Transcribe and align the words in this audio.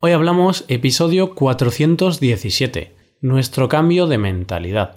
Hoy 0.00 0.12
hablamos 0.12 0.64
episodio 0.68 1.34
417, 1.34 2.94
nuestro 3.20 3.68
cambio 3.68 4.06
de 4.06 4.16
mentalidad. 4.16 4.94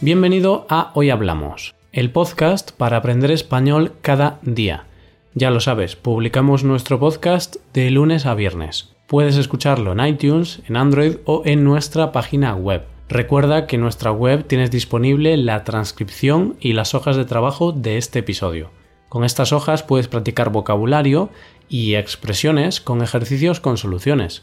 Bienvenido 0.00 0.66
a 0.68 0.90
Hoy 0.94 1.10
Hablamos, 1.10 1.76
el 1.92 2.10
podcast 2.10 2.72
para 2.72 2.96
aprender 2.96 3.30
español 3.30 3.92
cada 4.00 4.40
día. 4.42 4.86
Ya 5.34 5.52
lo 5.52 5.60
sabes, 5.60 5.94
publicamos 5.94 6.64
nuestro 6.64 6.98
podcast 6.98 7.54
de 7.72 7.92
lunes 7.92 8.26
a 8.26 8.34
viernes. 8.34 8.92
Puedes 9.06 9.36
escucharlo 9.36 9.92
en 9.92 10.04
iTunes, 10.04 10.60
en 10.66 10.76
Android 10.76 11.18
o 11.24 11.42
en 11.44 11.62
nuestra 11.62 12.10
página 12.10 12.56
web 12.56 12.82
Recuerda 13.08 13.66
que 13.66 13.76
en 13.76 13.82
nuestra 13.82 14.10
web 14.12 14.46
tienes 14.46 14.70
disponible 14.70 15.36
la 15.36 15.62
transcripción 15.64 16.56
y 16.58 16.72
las 16.72 16.94
hojas 16.94 17.16
de 17.16 17.26
trabajo 17.26 17.72
de 17.72 17.98
este 17.98 18.20
episodio. 18.20 18.70
Con 19.08 19.24
estas 19.24 19.52
hojas 19.52 19.82
puedes 19.82 20.08
practicar 20.08 20.50
vocabulario 20.50 21.28
y 21.68 21.94
expresiones 21.94 22.80
con 22.80 23.02
ejercicios 23.02 23.60
con 23.60 23.76
soluciones. 23.76 24.42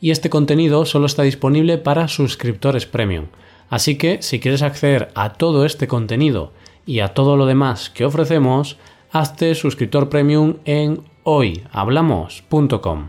Y 0.00 0.10
este 0.10 0.30
contenido 0.30 0.86
solo 0.86 1.06
está 1.06 1.22
disponible 1.22 1.76
para 1.76 2.08
suscriptores 2.08 2.86
premium. 2.86 3.26
Así 3.68 3.96
que 3.96 4.22
si 4.22 4.40
quieres 4.40 4.62
acceder 4.62 5.10
a 5.14 5.34
todo 5.34 5.66
este 5.66 5.86
contenido 5.86 6.52
y 6.86 7.00
a 7.00 7.08
todo 7.08 7.36
lo 7.36 7.44
demás 7.46 7.90
que 7.90 8.06
ofrecemos, 8.06 8.78
hazte 9.12 9.54
suscriptor 9.54 10.08
premium 10.08 10.56
en 10.64 11.02
hoyhablamos.com. 11.24 13.08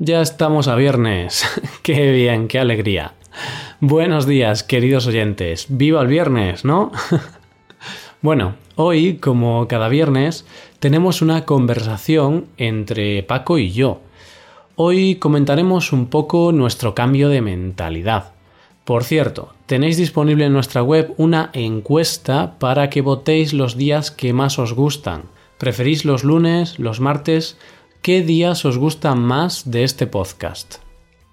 Ya 0.00 0.20
estamos 0.20 0.66
a 0.66 0.74
viernes. 0.74 1.44
qué 1.82 2.10
bien, 2.10 2.48
qué 2.48 2.58
alegría. 2.58 3.14
Buenos 3.84 4.26
días, 4.26 4.62
queridos 4.62 5.08
oyentes. 5.08 5.66
Viva 5.68 6.02
el 6.02 6.06
viernes, 6.06 6.64
¿no? 6.64 6.92
bueno, 8.22 8.54
hoy, 8.76 9.16
como 9.16 9.66
cada 9.66 9.88
viernes, 9.88 10.46
tenemos 10.78 11.20
una 11.20 11.44
conversación 11.44 12.46
entre 12.58 13.24
Paco 13.24 13.58
y 13.58 13.72
yo. 13.72 13.98
Hoy 14.76 15.16
comentaremos 15.16 15.92
un 15.92 16.06
poco 16.06 16.52
nuestro 16.52 16.94
cambio 16.94 17.28
de 17.28 17.40
mentalidad. 17.40 18.34
Por 18.84 19.02
cierto, 19.02 19.52
tenéis 19.66 19.96
disponible 19.96 20.44
en 20.44 20.52
nuestra 20.52 20.84
web 20.84 21.12
una 21.16 21.50
encuesta 21.52 22.60
para 22.60 22.88
que 22.88 23.00
votéis 23.00 23.52
los 23.52 23.76
días 23.76 24.12
que 24.12 24.32
más 24.32 24.60
os 24.60 24.74
gustan. 24.74 25.24
¿Preferís 25.58 26.04
los 26.04 26.22
lunes, 26.22 26.78
los 26.78 27.00
martes? 27.00 27.58
¿Qué 28.00 28.22
días 28.22 28.64
os 28.64 28.78
gustan 28.78 29.18
más 29.18 29.72
de 29.72 29.82
este 29.82 30.06
podcast? 30.06 30.81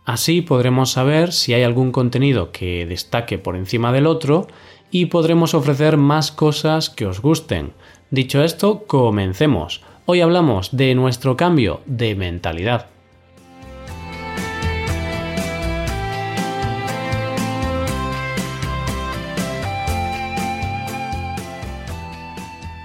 Así 0.10 0.42
podremos 0.42 0.90
saber 0.90 1.32
si 1.32 1.54
hay 1.54 1.62
algún 1.62 1.92
contenido 1.92 2.52
que 2.52 2.88
destaque 2.88 3.38
por 3.38 3.56
encima 3.56 3.92
del 3.92 4.08
otro 4.08 4.48
y 4.90 5.06
podremos 5.06 5.54
ofrecer 5.54 5.98
más 5.98 6.32
cosas 6.32 6.90
que 6.90 7.06
os 7.06 7.22
gusten. 7.22 7.74
Dicho 8.10 8.44
esto, 8.44 8.86
comencemos. 8.88 9.84
Hoy 10.08 10.22
hablamos 10.22 10.76
de 10.76 10.96
nuestro 10.96 11.38
cambio 11.38 11.82
de 11.86 12.16
mentalidad. 12.16 12.88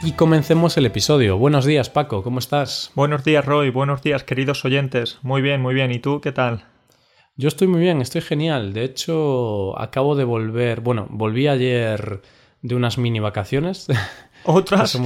Y 0.03 0.13
comencemos 0.13 0.77
el 0.77 0.85
episodio. 0.85 1.39
Buenos 1.39 1.65
días, 1.65 1.89
Paco, 1.89 2.23
¿cómo 2.23 2.39
estás? 2.39 2.93
Buenos 2.95 3.25
días, 3.25 3.47
Roy. 3.47 3.71
Buenos 3.71 4.03
días, 4.03 4.25
queridos 4.25 4.67
oyentes. 4.67 5.19
Muy 5.23 5.41
bien, 5.41 5.63
muy 5.63 5.73
bien. 5.73 5.91
¿Y 5.91 6.01
tú 6.01 6.21
qué 6.21 6.31
tal? 6.31 6.74
Yo 7.37 7.49
estoy 7.49 7.67
muy 7.67 7.81
bien, 7.81 8.01
estoy 8.01 8.21
genial. 8.21 8.73
De 8.73 8.85
hecho, 8.85 9.79
acabo 9.79 10.15
de 10.15 10.25
volver. 10.25 10.81
Bueno, 10.81 11.09
volví 11.11 11.49
ayer 11.49 12.23
de 12.63 12.75
unas 12.77 12.97
mini 12.97 13.19
vacaciones. 13.19 13.89
¿Otras? 14.45 14.99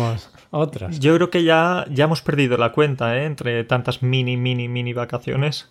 otras. 0.50 1.00
Yo 1.00 1.14
creo 1.14 1.30
que 1.30 1.44
ya, 1.44 1.86
ya 1.90 2.04
hemos 2.04 2.20
perdido 2.20 2.58
la 2.58 2.72
cuenta, 2.72 3.16
¿eh? 3.16 3.24
Entre 3.24 3.64
tantas 3.64 4.02
mini, 4.02 4.36
mini, 4.36 4.68
mini 4.68 4.92
vacaciones. 4.92 5.68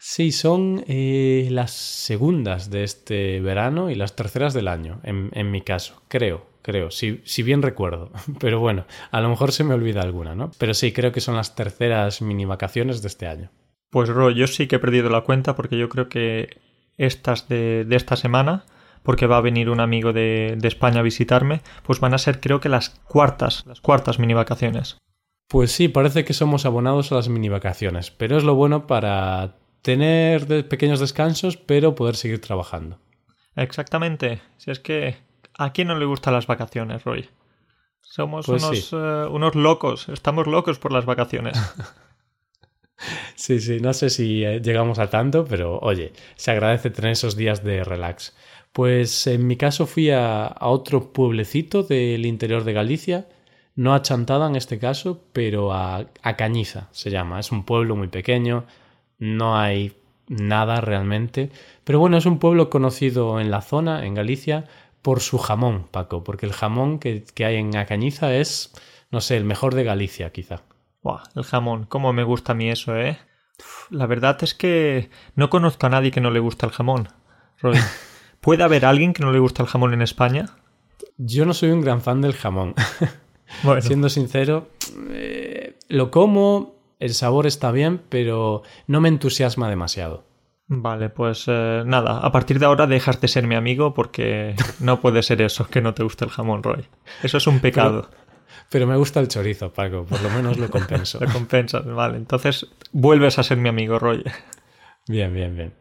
Sí, 0.00 0.32
son 0.32 0.84
eh, 0.88 1.46
las 1.52 1.70
segundas 1.70 2.70
de 2.70 2.82
este 2.82 3.40
verano 3.40 3.88
y 3.88 3.94
las 3.94 4.16
terceras 4.16 4.52
del 4.52 4.66
año, 4.66 4.98
en, 5.04 5.30
en 5.32 5.52
mi 5.52 5.60
caso, 5.60 6.02
creo, 6.08 6.44
creo, 6.60 6.90
si, 6.90 7.20
si, 7.24 7.44
bien 7.44 7.62
recuerdo. 7.62 8.10
Pero 8.40 8.58
bueno, 8.58 8.84
a 9.12 9.20
lo 9.20 9.28
mejor 9.28 9.52
se 9.52 9.62
me 9.62 9.74
olvida 9.74 10.02
alguna, 10.02 10.34
¿no? 10.34 10.50
Pero 10.58 10.74
sí, 10.74 10.92
creo 10.92 11.12
que 11.12 11.20
son 11.20 11.36
las 11.36 11.54
terceras 11.54 12.20
mini 12.20 12.44
vacaciones 12.44 13.00
de 13.02 13.08
este 13.08 13.28
año. 13.28 13.50
Pues 13.92 14.08
Ro, 14.08 14.30
yo 14.30 14.46
sí 14.46 14.68
que 14.68 14.76
he 14.76 14.78
perdido 14.78 15.10
la 15.10 15.20
cuenta 15.20 15.54
porque 15.54 15.76
yo 15.76 15.90
creo 15.90 16.08
que 16.08 16.62
estas 16.96 17.46
de, 17.50 17.86
esta 17.90 18.16
semana, 18.16 18.64
porque 19.02 19.26
va 19.26 19.36
a 19.36 19.42
venir 19.42 19.68
un 19.68 19.80
amigo 19.80 20.14
de, 20.14 20.58
España 20.62 21.00
a 21.00 21.02
visitarme, 21.02 21.60
pues 21.82 22.00
van 22.00 22.14
a 22.14 22.18
ser 22.18 22.40
creo 22.40 22.58
que 22.58 22.70
las 22.70 22.88
cuartas, 22.88 23.66
las 23.66 23.82
cuartas 23.82 24.18
mini 24.18 24.32
vacaciones. 24.32 24.96
Pues 25.46 25.72
sí, 25.72 25.88
parece 25.88 26.24
que 26.24 26.32
somos 26.32 26.64
abonados 26.64 27.12
a 27.12 27.16
las 27.16 27.28
mini 27.28 27.50
vacaciones, 27.50 28.10
pero 28.10 28.38
es 28.38 28.44
lo 28.44 28.54
bueno 28.54 28.86
para 28.86 29.56
tener 29.82 30.66
pequeños 30.68 30.98
descansos, 30.98 31.58
pero 31.58 31.94
poder 31.94 32.16
seguir 32.16 32.40
trabajando. 32.40 32.98
Exactamente. 33.56 34.40
Si 34.56 34.70
es 34.70 34.80
que 34.80 35.16
a 35.58 35.74
quién 35.74 35.88
no 35.88 35.98
le 35.98 36.06
gustan 36.06 36.32
las 36.32 36.46
vacaciones, 36.46 37.04
Roy. 37.04 37.28
Somos 38.00 38.46
pues 38.46 38.62
unos, 38.62 38.92
eh, 38.94 39.28
unos 39.30 39.54
locos, 39.54 40.08
estamos 40.08 40.46
locos 40.46 40.78
por 40.78 40.92
las 40.92 41.04
vacaciones. 41.04 41.58
Sí, 43.34 43.60
sí, 43.60 43.80
no 43.80 43.92
sé 43.92 44.10
si 44.10 44.44
eh, 44.44 44.60
llegamos 44.60 44.98
a 44.98 45.10
tanto, 45.10 45.44
pero 45.44 45.78
oye, 45.80 46.12
se 46.36 46.50
agradece 46.50 46.90
tener 46.90 47.12
esos 47.12 47.36
días 47.36 47.64
de 47.64 47.84
relax. 47.84 48.34
Pues 48.72 49.26
en 49.26 49.46
mi 49.46 49.56
caso 49.56 49.86
fui 49.86 50.10
a, 50.10 50.56
otro 50.60 51.12
pueblecito 51.12 51.82
del 51.82 52.24
interior 52.26 52.64
de 52.64 52.72
Galicia, 52.72 53.26
no 53.74 53.94
a 53.94 54.02
Chantada 54.02 54.46
en 54.48 54.56
este 54.56 54.78
caso, 54.78 55.24
pero 55.32 55.72
a, 55.72 56.06
a 56.22 56.36
Cañiza 56.36 56.88
se 56.92 57.10
llama. 57.10 57.40
Es 57.40 57.52
un 57.52 57.64
pueblo 57.64 57.96
muy 57.96 58.08
pequeño, 58.08 58.64
no 59.18 59.58
hay 59.58 59.92
nada 60.28 60.80
realmente, 60.80 61.50
pero 61.84 61.98
bueno, 61.98 62.16
es 62.16 62.26
un 62.26 62.38
pueblo 62.38 62.70
conocido 62.70 63.40
en 63.40 63.50
la 63.50 63.60
zona, 63.60 64.06
en 64.06 64.14
Galicia, 64.14 64.66
por 65.02 65.20
su 65.20 65.38
jamón, 65.38 65.86
Paco, 65.90 66.24
porque 66.24 66.46
el 66.46 66.52
jamón 66.52 66.98
que, 66.98 67.24
que 67.34 67.44
hay 67.44 67.56
en 67.56 67.76
Acañiza 67.76 68.34
es, 68.34 68.72
no 69.10 69.20
sé, 69.20 69.36
el 69.36 69.44
mejor 69.44 69.74
de 69.74 69.84
Galicia, 69.84 70.30
quizá. 70.32 70.62
Buah, 71.02 71.22
el 71.34 71.44
jamón, 71.44 71.84
cómo 71.84 72.12
me 72.12 72.22
gusta 72.22 72.52
a 72.52 72.54
mí 72.54 72.70
eso, 72.70 72.96
¿eh? 72.96 73.18
La 73.90 74.06
verdad 74.06 74.38
es 74.42 74.54
que 74.54 75.10
no 75.34 75.50
conozco 75.50 75.86
a 75.86 75.90
nadie 75.90 76.10
que 76.10 76.20
no 76.20 76.30
le 76.30 76.40
guste 76.40 76.66
el 76.66 76.72
jamón. 76.72 77.08
¿Puede 78.40 78.62
haber 78.62 78.84
alguien 78.84 79.12
que 79.12 79.22
no 79.22 79.32
le 79.32 79.38
guste 79.38 79.62
el 79.62 79.68
jamón 79.68 79.94
en 79.94 80.02
España? 80.02 80.46
Yo 81.18 81.44
no 81.44 81.54
soy 81.54 81.70
un 81.70 81.80
gran 81.80 82.00
fan 82.00 82.20
del 82.20 82.34
jamón. 82.34 82.74
Siendo 83.80 84.08
sincero, 84.08 84.70
eh, 85.10 85.76
lo 85.88 86.10
como, 86.10 86.76
el 86.98 87.14
sabor 87.14 87.46
está 87.46 87.70
bien, 87.70 88.00
pero 88.08 88.62
no 88.86 89.00
me 89.00 89.08
entusiasma 89.08 89.68
demasiado. 89.68 90.24
Vale, 90.68 91.10
pues 91.10 91.44
eh, 91.48 91.82
nada, 91.84 92.18
a 92.18 92.32
partir 92.32 92.58
de 92.58 92.64
ahora 92.66 92.86
dejas 92.86 93.20
de 93.20 93.28
ser 93.28 93.46
mi 93.46 93.56
amigo 93.56 93.92
porque 93.92 94.54
no 94.80 95.00
puede 95.00 95.22
ser 95.22 95.42
eso, 95.42 95.66
que 95.66 95.82
no 95.82 95.92
te 95.92 96.02
guste 96.02 96.24
el 96.24 96.30
jamón, 96.30 96.62
Roy. 96.62 96.86
Eso 97.22 97.36
es 97.36 97.46
un 97.46 97.60
pecado. 97.60 98.08
Pero 98.08 98.21
me 98.72 98.96
gusta 98.96 99.20
el 99.20 99.28
chorizo, 99.28 99.72
Paco, 99.72 100.04
por 100.04 100.20
lo 100.22 100.30
menos 100.30 100.58
lo 100.58 100.70
compenso. 100.70 101.18
lo 101.24 101.32
compensas, 101.32 101.84
vale. 101.86 102.16
Entonces 102.16 102.66
vuelves 102.92 103.38
a 103.38 103.42
ser 103.42 103.58
mi 103.58 103.68
amigo, 103.68 103.98
Roy. 103.98 104.22
Bien, 105.08 105.32
bien, 105.34 105.56
bien. 105.56 105.74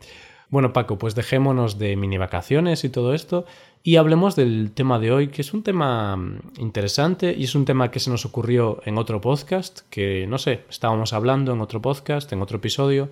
Bueno, 0.50 0.74
Paco, 0.74 0.98
pues 0.98 1.16
dejémonos 1.16 1.80
de 1.80 1.96
mini 1.96 2.18
vacaciones 2.18 2.84
y 2.84 2.90
todo 2.90 3.14
esto 3.14 3.46
y 3.84 3.96
hablemos 3.96 4.36
del 4.36 4.72
tema 4.74 5.00
de 5.00 5.12
hoy, 5.12 5.28
que 5.30 5.42
es 5.42 5.54
un 5.54 5.64
tema 5.64 6.16
mm, 6.16 6.40
interesante 6.60 7.34
y 7.38 7.46
es 7.46 7.56
un 7.56 7.66
tema 7.66 7.90
que 7.90 8.00
se 8.00 8.12
nos 8.12 8.26
ocurrió 8.26 8.82
en 8.86 8.98
otro 8.98 9.22
podcast, 9.22 9.82
que 9.90 10.28
no 10.28 10.38
sé, 10.38 10.66
estábamos 10.70 11.14
hablando 11.14 11.54
en 11.54 11.62
otro 11.62 11.82
podcast, 11.82 12.32
en 12.32 12.42
otro 12.42 12.58
episodio, 12.58 13.10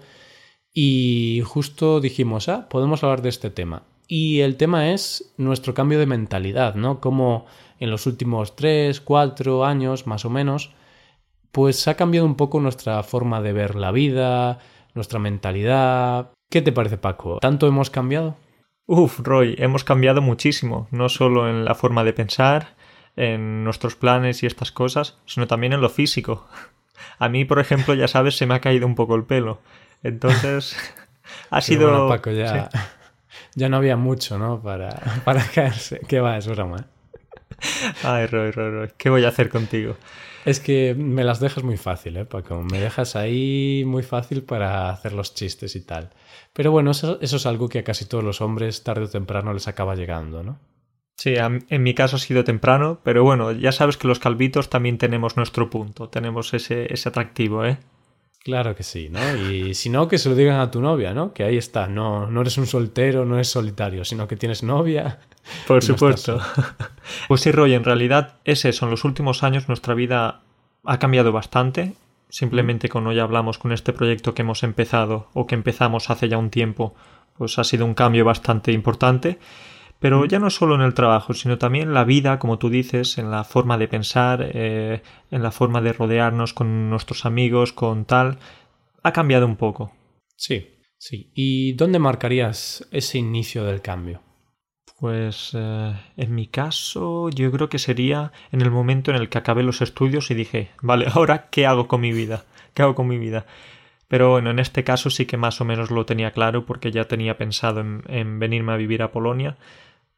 y 0.71 1.41
justo 1.43 1.99
dijimos, 1.99 2.49
ah, 2.49 2.67
podemos 2.69 3.03
hablar 3.03 3.21
de 3.23 3.29
este 3.29 3.49
tema. 3.49 3.83
Y 4.07 4.41
el 4.41 4.57
tema 4.57 4.91
es 4.91 5.33
nuestro 5.37 5.73
cambio 5.73 5.99
de 5.99 6.05
mentalidad, 6.05 6.75
¿no? 6.75 6.99
Cómo 6.99 7.45
en 7.79 7.89
los 7.89 8.05
últimos 8.05 8.55
tres, 8.55 9.01
cuatro 9.01 9.65
años 9.65 10.07
más 10.07 10.25
o 10.25 10.29
menos, 10.29 10.73
pues 11.51 11.87
ha 11.87 11.95
cambiado 11.95 12.25
un 12.25 12.35
poco 12.35 12.59
nuestra 12.59 13.01
forma 13.03 13.41
de 13.41 13.53
ver 13.53 13.75
la 13.75 13.91
vida, 13.91 14.59
nuestra 14.93 15.19
mentalidad. 15.19 16.31
¿Qué 16.49 16.61
te 16.61 16.71
parece, 16.71 16.97
Paco? 16.97 17.39
¿Tanto 17.39 17.67
hemos 17.67 17.89
cambiado? 17.89 18.35
Uf, 18.85 19.19
Roy, 19.19 19.55
hemos 19.59 19.83
cambiado 19.83 20.21
muchísimo, 20.21 20.87
no 20.91 21.09
solo 21.09 21.49
en 21.49 21.63
la 21.63 21.75
forma 21.75 22.03
de 22.03 22.13
pensar, 22.13 22.75
en 23.15 23.63
nuestros 23.63 23.95
planes 23.95 24.41
y 24.43 24.47
estas 24.47 24.71
cosas, 24.71 25.17
sino 25.25 25.47
también 25.47 25.73
en 25.73 25.81
lo 25.81 25.89
físico. 25.89 26.47
A 27.17 27.29
mí, 27.29 27.45
por 27.45 27.59
ejemplo, 27.59 27.93
ya 27.93 28.07
sabes, 28.07 28.35
se 28.37 28.45
me 28.45 28.55
ha 28.55 28.61
caído 28.61 28.87
un 28.87 28.95
poco 28.95 29.15
el 29.15 29.25
pelo. 29.25 29.61
Entonces, 30.03 30.75
ha 31.49 31.61
sido... 31.61 32.07
Paco, 32.07 32.31
ya, 32.31 32.69
ya 33.55 33.69
no 33.69 33.77
había 33.77 33.95
mucho, 33.95 34.37
¿no? 34.37 34.61
Para, 34.61 34.89
para 35.23 35.43
caerse. 35.43 36.01
¿Qué 36.07 36.19
va? 36.19 36.37
Es 36.37 36.47
broma, 36.47 36.77
¿eh? 36.77 36.98
Ay, 38.03 38.25
Roy, 38.27 38.51
Roy, 38.51 38.71
Roy, 38.71 38.89
¿qué 38.97 39.09
voy 39.09 39.25
a 39.25 39.29
hacer 39.29 39.49
contigo? 39.49 39.95
Es 40.45 40.59
que 40.59 40.95
me 40.95 41.23
las 41.23 41.39
dejas 41.39 41.63
muy 41.63 41.77
fácil, 41.77 42.17
¿eh, 42.17 42.25
Paco? 42.25 42.63
Me 42.63 42.79
dejas 42.79 43.15
ahí 43.15 43.83
muy 43.85 44.03
fácil 44.03 44.43
para 44.43 44.89
hacer 44.89 45.13
los 45.13 45.33
chistes 45.33 45.75
y 45.75 45.81
tal. 45.81 46.11
Pero 46.53 46.71
bueno, 46.71 46.91
eso, 46.91 47.19
es 47.21 47.45
algo 47.45 47.67
que 47.67 47.79
a 47.79 47.83
casi 47.83 48.05
todos 48.05 48.23
los 48.23 48.41
hombres 48.41 48.83
tarde 48.83 49.03
o 49.05 49.09
temprano 49.09 49.53
les 49.53 49.67
acaba 49.67 49.95
llegando, 49.95 50.43
¿no? 50.43 50.59
Sí, 51.17 51.33
en 51.37 51.83
mi 51.83 51.93
caso 51.93 52.15
ha 52.15 52.19
sido 52.19 52.45
temprano, 52.45 53.01
pero 53.03 53.25
bueno, 53.25 53.51
ya 53.51 53.73
sabes 53.73 53.97
que 53.97 54.07
los 54.07 54.19
calvitos 54.19 54.69
también 54.69 54.97
tenemos 54.97 55.35
nuestro 55.35 55.69
punto, 55.69 56.07
tenemos 56.07 56.53
ese, 56.53 56.93
ese 56.93 57.09
atractivo, 57.09 57.65
¿eh? 57.65 57.77
Claro 58.43 58.73
que 58.73 58.83
sí, 58.83 59.09
¿no? 59.09 59.35
Y 59.35 59.73
si 59.73 59.89
no, 59.89 60.07
que 60.07 60.17
se 60.17 60.29
lo 60.29 60.35
digan 60.35 60.59
a 60.59 60.71
tu 60.71 60.81
novia, 60.81 61.13
¿no? 61.13 61.33
Que 61.33 61.43
ahí 61.43 61.57
está, 61.57 61.87
no, 61.87 62.27
no 62.27 62.41
eres 62.41 62.57
un 62.57 62.67
soltero, 62.67 63.25
no 63.25 63.35
eres 63.35 63.49
solitario, 63.49 64.05
sino 64.05 64.27
que 64.27 64.37
tienes 64.37 64.63
novia. 64.63 65.19
Por 65.67 65.83
supuesto. 65.83 66.39
pues 67.27 67.41
sí, 67.41 67.51
Roy, 67.51 67.73
en 67.73 67.83
realidad 67.83 68.35
es 68.45 68.63
eso, 68.63 68.85
en 68.85 68.91
los 68.91 69.03
últimos 69.03 69.43
años 69.43 69.67
nuestra 69.67 69.93
vida 69.93 70.41
ha 70.85 70.99
cambiado 70.99 71.33
bastante. 71.33 71.93
Simplemente 72.29 72.89
cuando 72.89 73.11
ya 73.11 73.23
hablamos 73.23 73.57
con 73.57 73.73
este 73.73 73.91
proyecto 73.91 74.33
que 74.33 74.43
hemos 74.43 74.63
empezado 74.63 75.27
o 75.33 75.45
que 75.45 75.55
empezamos 75.55 76.09
hace 76.09 76.29
ya 76.29 76.37
un 76.37 76.49
tiempo, 76.49 76.95
pues 77.37 77.59
ha 77.59 77.63
sido 77.63 77.85
un 77.85 77.93
cambio 77.93 78.23
bastante 78.23 78.71
importante. 78.71 79.39
Pero 79.99 80.23
ya 80.25 80.39
no 80.39 80.49
solo 80.49 80.75
en 80.75 80.81
el 80.81 80.93
trabajo, 80.93 81.33
sino 81.33 81.57
también 81.57 81.89
en 81.89 81.93
la 81.93 82.05
vida, 82.05 82.39
como 82.39 82.57
tú 82.57 82.69
dices, 82.69 83.17
en 83.17 83.31
la 83.31 83.43
forma 83.43 83.77
de 83.77 83.89
pensar, 83.89 84.49
eh, 84.53 85.01
en 85.29 85.43
la 85.43 85.51
forma 85.51 85.81
de 85.81 85.91
rodearnos 85.91 86.53
con 86.53 86.89
nuestros 86.89 87.25
amigos, 87.25 87.73
con 87.73 88.05
tal, 88.05 88.39
ha 89.03 89.11
cambiado 89.11 89.45
un 89.45 89.57
poco. 89.57 89.91
Sí, 90.37 90.77
sí. 90.97 91.31
¿Y 91.35 91.73
dónde 91.73 91.99
marcarías 91.99 92.87
ese 92.91 93.17
inicio 93.17 93.65
del 93.65 93.81
cambio? 93.81 94.21
Pues 94.97 95.51
eh, 95.53 95.93
en 96.15 96.35
mi 96.35 96.47
caso 96.47 97.29
yo 97.29 97.51
creo 97.51 97.67
que 97.67 97.79
sería 97.79 98.31
en 98.53 98.61
el 98.61 98.71
momento 98.71 99.11
en 99.11 99.17
el 99.17 99.27
que 99.27 99.37
acabé 99.37 99.63
los 99.63 99.81
estudios 99.81 100.31
y 100.31 100.33
dije, 100.33 100.71
vale, 100.81 101.07
ahora 101.13 101.49
¿qué 101.49 101.65
hago 101.65 101.89
con 101.89 101.99
mi 101.99 102.13
vida? 102.13 102.45
¿Qué 102.73 102.83
hago 102.83 102.95
con 102.95 103.07
mi 103.07 103.17
vida? 103.17 103.45
Pero 104.07 104.31
bueno, 104.31 104.49
en 104.49 104.59
este 104.59 104.85
caso 104.85 105.09
sí 105.09 105.25
que 105.25 105.37
más 105.37 105.59
o 105.59 105.65
menos 105.65 105.91
lo 105.91 106.05
tenía 106.05 106.31
claro 106.31 106.65
porque 106.65 106.91
ya 106.91 107.03
tenía 107.03 107.37
pensado 107.37 107.81
en 107.81 108.39
venirme 108.39 108.71
a 108.71 108.77
vivir 108.77 109.03
a 109.03 109.11
Polonia 109.11 109.57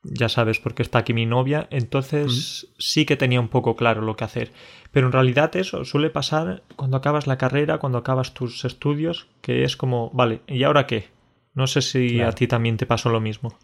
ya 0.03 0.29
sabes, 0.29 0.59
porque 0.59 0.81
está 0.81 0.99
aquí 0.99 1.13
mi 1.13 1.25
novia, 1.25 1.67
entonces 1.69 2.67
sí 2.79 3.05
que 3.05 3.17
tenía 3.17 3.39
un 3.39 3.49
poco 3.49 3.75
claro 3.75 4.01
lo 4.01 4.15
que 4.15 4.23
hacer. 4.23 4.51
Pero 4.91 5.07
en 5.07 5.13
realidad 5.13 5.55
eso 5.55 5.85
suele 5.85 6.09
pasar 6.09 6.63
cuando 6.75 6.97
acabas 6.97 7.27
la 7.27 7.37
carrera, 7.37 7.77
cuando 7.77 7.99
acabas 7.99 8.33
tus 8.33 8.65
estudios, 8.65 9.27
que 9.41 9.63
es 9.63 9.77
como, 9.77 10.09
vale, 10.11 10.41
¿y 10.47 10.63
ahora 10.63 10.87
qué? 10.87 11.09
No 11.53 11.67
sé 11.67 11.81
si 11.81 12.21
a 12.21 12.31
ti 12.31 12.47
también 12.47 12.77
te 12.77 12.85
pasó 12.85 13.09
lo 13.09 13.21
mismo. 13.21 13.57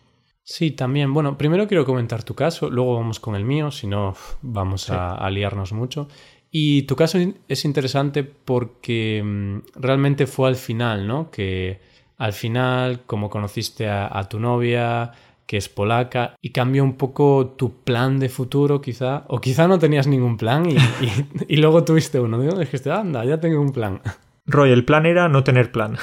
Sí, 0.44 0.72
también. 0.72 1.14
Bueno, 1.14 1.38
primero 1.38 1.68
quiero 1.68 1.86
comentar 1.86 2.24
tu 2.24 2.36
caso, 2.36 2.70
luego 2.70 2.96
vamos 2.96 3.20
con 3.20 3.36
el 3.36 3.44
mío, 3.44 3.72
si 3.72 3.88
no 3.88 4.16
vamos 4.42 4.90
a, 4.90 5.30
liarnos 5.30 5.74
mucho. 5.74 6.08
Y 6.52 6.84
tu 6.84 6.96
caso 6.96 7.18
es 7.48 7.66
interesante 7.66 8.24
porque 8.24 9.22
mm, 9.24 9.82
realmente 9.82 10.28
fue 10.28 10.48
al 10.48 10.56
final, 10.56 11.08
¿no? 11.08 11.30
Que 11.32 11.82
al 12.18 12.34
final, 12.34 13.02
como 13.06 13.30
conociste 13.30 13.90
a 13.90 14.28
tu 14.30 14.40
novia, 14.40 15.12
que 15.48 15.58
es 15.58 15.70
polaca, 15.70 16.36
y 16.42 16.52
cambia 16.52 16.84
un 16.84 16.98
poco 16.98 17.56
tu 17.58 17.82
plan 17.82 18.20
de 18.20 18.28
futuro, 18.28 18.82
quizá. 18.82 19.24
O 19.28 19.40
quizá 19.40 19.68
no 19.68 19.80
tenías 19.80 20.06
ningún 20.06 20.38
plan 20.38 20.66
y, 21.48 21.56
luego 21.56 21.86
tuviste 21.86 22.20
uno. 22.20 22.38
Dijiste, 22.40 22.92
anda, 22.92 23.24
ya 23.24 23.40
tengo 23.40 23.62
un 23.62 23.72
plan. 23.72 24.02
Roy, 24.46 24.72
el 24.72 24.86
plan 24.86 25.06
era 25.06 25.30
no 25.30 25.44
tener 25.44 25.72
plan. 25.72 25.98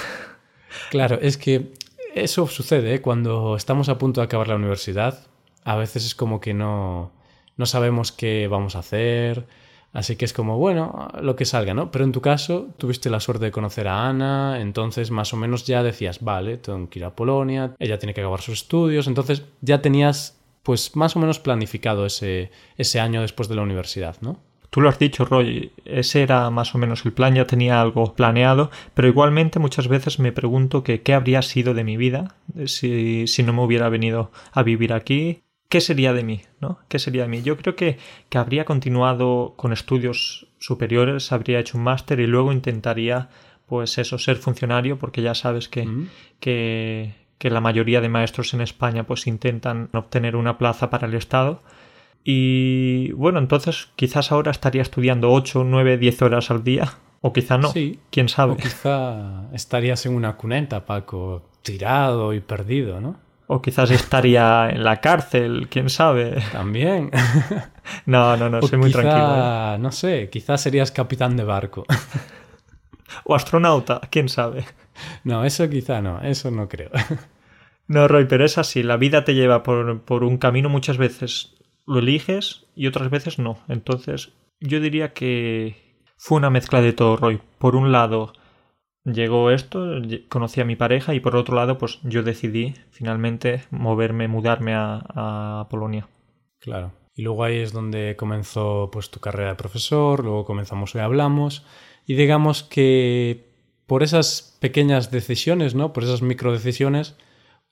Claro, 0.91 1.19
es 1.21 1.37
que 1.37 1.73
eso 2.15 2.47
sucede 2.47 2.95
¿eh? 2.95 3.01
cuando 3.01 3.57
estamos 3.57 3.89
a 3.89 3.99
punto 3.99 4.21
de 4.21 4.25
acabar 4.25 4.49
la 4.49 4.57
universidad. 4.57 5.27
A 5.63 5.77
veces 5.77 6.07
es 6.07 6.15
como 6.15 6.41
que 6.41 6.55
no, 6.55 7.13
no 7.57 7.67
sabemos 7.67 8.13
qué 8.13 8.49
vamos 8.49 8.77
a 8.77 8.81
hacer 8.81 9.47
Así 9.95 10.17
que 10.17 10.25
es 10.25 10.33
como, 10.33 10.59
bueno, 10.59 11.09
lo 11.23 11.37
que 11.37 11.45
salga, 11.45 11.73
¿no? 11.73 11.93
Pero 11.93 12.05
en 12.05 12.11
tu 12.11 12.21
caso, 12.21 12.67
tuviste 12.79 13.09
la 13.11 13.21
suerte 13.21 13.47
de 13.47 13.51
conocer 13.53 13.87
a 13.87 14.09
Ana, 14.09 14.61
entonces 14.61 15.13
más 15.13 15.33
o 15.33 15.37
menos 15.37 15.65
ya 15.67 15.85
decías, 15.85 16.21
vale, 16.21 16.57
tengo 16.57 16.91
que 16.91 16.99
ir 16.99 17.05
a 17.05 17.15
Polonia, 17.15 17.77
ella 17.79 17.99
tiene 17.99 18.13
que 18.13 18.21
acabar 18.21 18.43
sus 18.43 18.55
estudios, 18.63 19.07
entonces 19.07 19.45
ya 19.61 19.81
tenías, 19.81 20.37
pues 20.65 20.97
más 20.97 21.15
o 21.15 21.21
menos 21.21 21.39
planificado 21.39 22.07
ese, 22.07 22.51
ese 22.77 22.99
año 22.99 23.23
después 23.23 23.49
de 23.49 23.55
la 23.55 23.63
universidad, 23.63 24.17
¿no? 24.21 24.37
Tú 24.75 24.81
lo 24.81 24.89
has 24.89 24.99
dicho, 24.99 25.25
Roy, 25.25 25.71
ese 25.85 26.23
era 26.23 26.51
más 26.51 26.75
o 26.75 26.79
menos 26.79 27.07
el 27.07 27.13
plan, 27.13 27.37
ya 27.37 27.47
tenía 27.47 27.81
algo 27.81 28.17
planeado, 28.17 28.73
pero 28.95 29.07
igualmente 29.07 29.61
muchas 29.61 29.87
veces 29.87 30.19
me 30.19 30.33
pregunto 30.33 30.83
que 30.83 31.03
qué 31.03 31.15
habría 31.15 31.43
sido 31.43 31.75
de 31.75 31.85
mi 31.85 31.97
vida 31.97 32.35
si, 32.67 33.29
si 33.29 33.45
no 33.45 33.53
me 33.53 33.63
hubiera 33.63 33.89
venido 33.89 34.33
a 34.51 34.65
vivir 34.65 34.93
aquí, 34.93 35.44
¿qué 35.69 35.81
sería 35.81 36.13
de 36.13 36.25
mí? 36.25 36.43
¿no? 36.61 36.79
¿Qué 36.89 36.99
sería 36.99 37.23
de 37.23 37.29
mí? 37.29 37.43
Yo 37.43 37.57
creo 37.57 37.77
que, 37.77 37.99
que 38.29 38.39
habría 38.39 38.65
continuado 38.65 39.55
con 39.57 39.73
estudios 39.73 40.47
superiores, 40.59 41.33
habría 41.33 41.61
hecho 41.61 41.79
un 41.79 41.85
máster 41.85 42.21
y 42.21 42.27
luego 42.27 42.53
intentaría, 42.53 43.29
pues 43.67 43.99
eso, 43.99 44.19
ser 44.19 44.37
funcionario, 44.37 44.99
porque 44.99 45.23
ya 45.23 45.35
sabes 45.35 45.69
que, 45.69 45.89
que, 46.41 47.15
que, 47.39 47.51
la 47.51 47.61
mayoría 47.61 48.01
de 48.01 48.09
maestros 48.09 48.55
en 48.55 48.61
España 48.61 49.05
pues 49.05 49.27
intentan 49.27 49.91
obtener 49.93 50.37
una 50.37 50.59
plaza 50.59 50.91
para 50.91 51.07
el 51.07 51.15
Estado. 51.15 51.63
Y 52.23 53.13
bueno, 53.13 53.39
entonces 53.39 53.91
quizás 53.97 54.33
ahora 54.33 54.51
estaría 54.51 54.81
estudiando 54.81 55.31
8, 55.31 55.65
9, 55.65 55.99
10 55.99 56.23
horas 56.23 56.51
al 56.51 56.65
día. 56.65 56.95
O 57.21 57.33
quizá 57.33 57.57
no. 57.57 57.71
Sí. 57.71 57.99
¿Quién 58.11 58.29
sabe? 58.29 58.53
O 58.53 58.57
quizá 58.59 59.49
estarías 59.55 60.05
en 60.05 60.15
una 60.15 60.37
cuneta, 60.37 60.85
Paco, 60.85 61.43
tirado 61.63 62.35
y 62.35 62.41
perdido, 62.41 63.01
¿no? 63.01 63.17
O 63.47 63.61
quizás 63.61 63.91
estaría 63.91 64.71
en 64.71 64.85
la 64.85 65.01
cárcel, 65.01 65.69
quién 65.71 65.91
sabe. 65.91 66.43
También. 66.53 67.11
no, 68.07 68.37
no, 68.37 68.49
no, 68.49 68.63
soy 68.63 68.79
muy 68.79 68.91
tranquilo. 68.91 69.75
¿eh? 69.75 69.79
No 69.79 69.93
sé, 69.93 70.31
quizás 70.31 70.63
serías 70.63 70.91
capitán 70.91 71.37
de 71.37 71.45
barco. 71.45 71.85
o 73.25 73.35
astronauta, 73.35 74.01
quién 74.11 74.29
sabe. 74.29 74.65
No, 75.25 75.45
eso 75.45 75.69
quizá 75.69 76.01
no, 76.01 76.21
eso 76.23 76.51
no 76.51 76.69
creo. 76.69 76.91
no, 77.87 78.09
Roy, 78.09 78.25
pero 78.27 78.45
es 78.45 78.59
así, 78.59 78.83
la 78.83 78.97
vida 78.97 79.25
te 79.25 79.35
lleva 79.35 79.63
por, 79.63 80.03
por 80.03 80.25
un 80.25 80.39
camino 80.39 80.69
muchas 80.69 80.97
veces 80.97 81.55
lo 81.87 81.99
eliges 81.99 82.67
y 82.75 82.87
otras 82.87 83.11
veces 83.11 83.39
no. 83.39 83.59
Entonces, 83.69 84.33
yo 84.61 84.81
diría 84.81 85.13
que 85.13 85.77
fue 86.17 86.39
una 86.39 86.51
mezcla 86.51 86.81
de 86.81 86.93
todo, 86.93 87.17
Roy. 87.17 87.41
Por 87.59 87.77
un 87.77 87.93
lado, 87.93 88.33
llegó 89.05 89.51
esto, 89.51 90.01
conocí 90.29 90.61
a 90.61 90.65
mi 90.65 90.77
pareja 90.77 91.15
y 91.15 91.21
por 91.21 91.37
otro 91.37 91.57
lado, 91.57 91.79
pues 91.79 92.01
yo 92.03 92.23
decidí 92.23 92.75
finalmente 92.91 93.65
moverme, 93.71 94.29
mudarme 94.29 94.73
a, 94.75 95.67
Polonia. 95.71 96.09
Claro. 96.61 96.93
Y 97.15 97.23
luego 97.23 97.45
ahí 97.45 97.59
es 97.59 97.73
donde 97.73 98.17
comenzó 98.17 98.91
pues 98.93 99.11
tu 99.11 99.21
carrera 99.21 99.51
de 99.51 99.55
profesor, 99.55 100.25
luego 100.25 100.45
comenzamos 100.45 100.95
hoy 100.95 101.01
hablamos 101.01 101.65
y 102.07 102.15
digamos 102.15 102.63
que 102.63 103.53
por 103.87 104.03
esas 104.03 104.57
pequeñas 104.61 105.11
decisiones, 105.11 105.75
¿no? 105.75 105.93
Por 105.93 106.05
esas 106.05 106.23
micro 106.23 106.53
decisiones, 106.53 107.17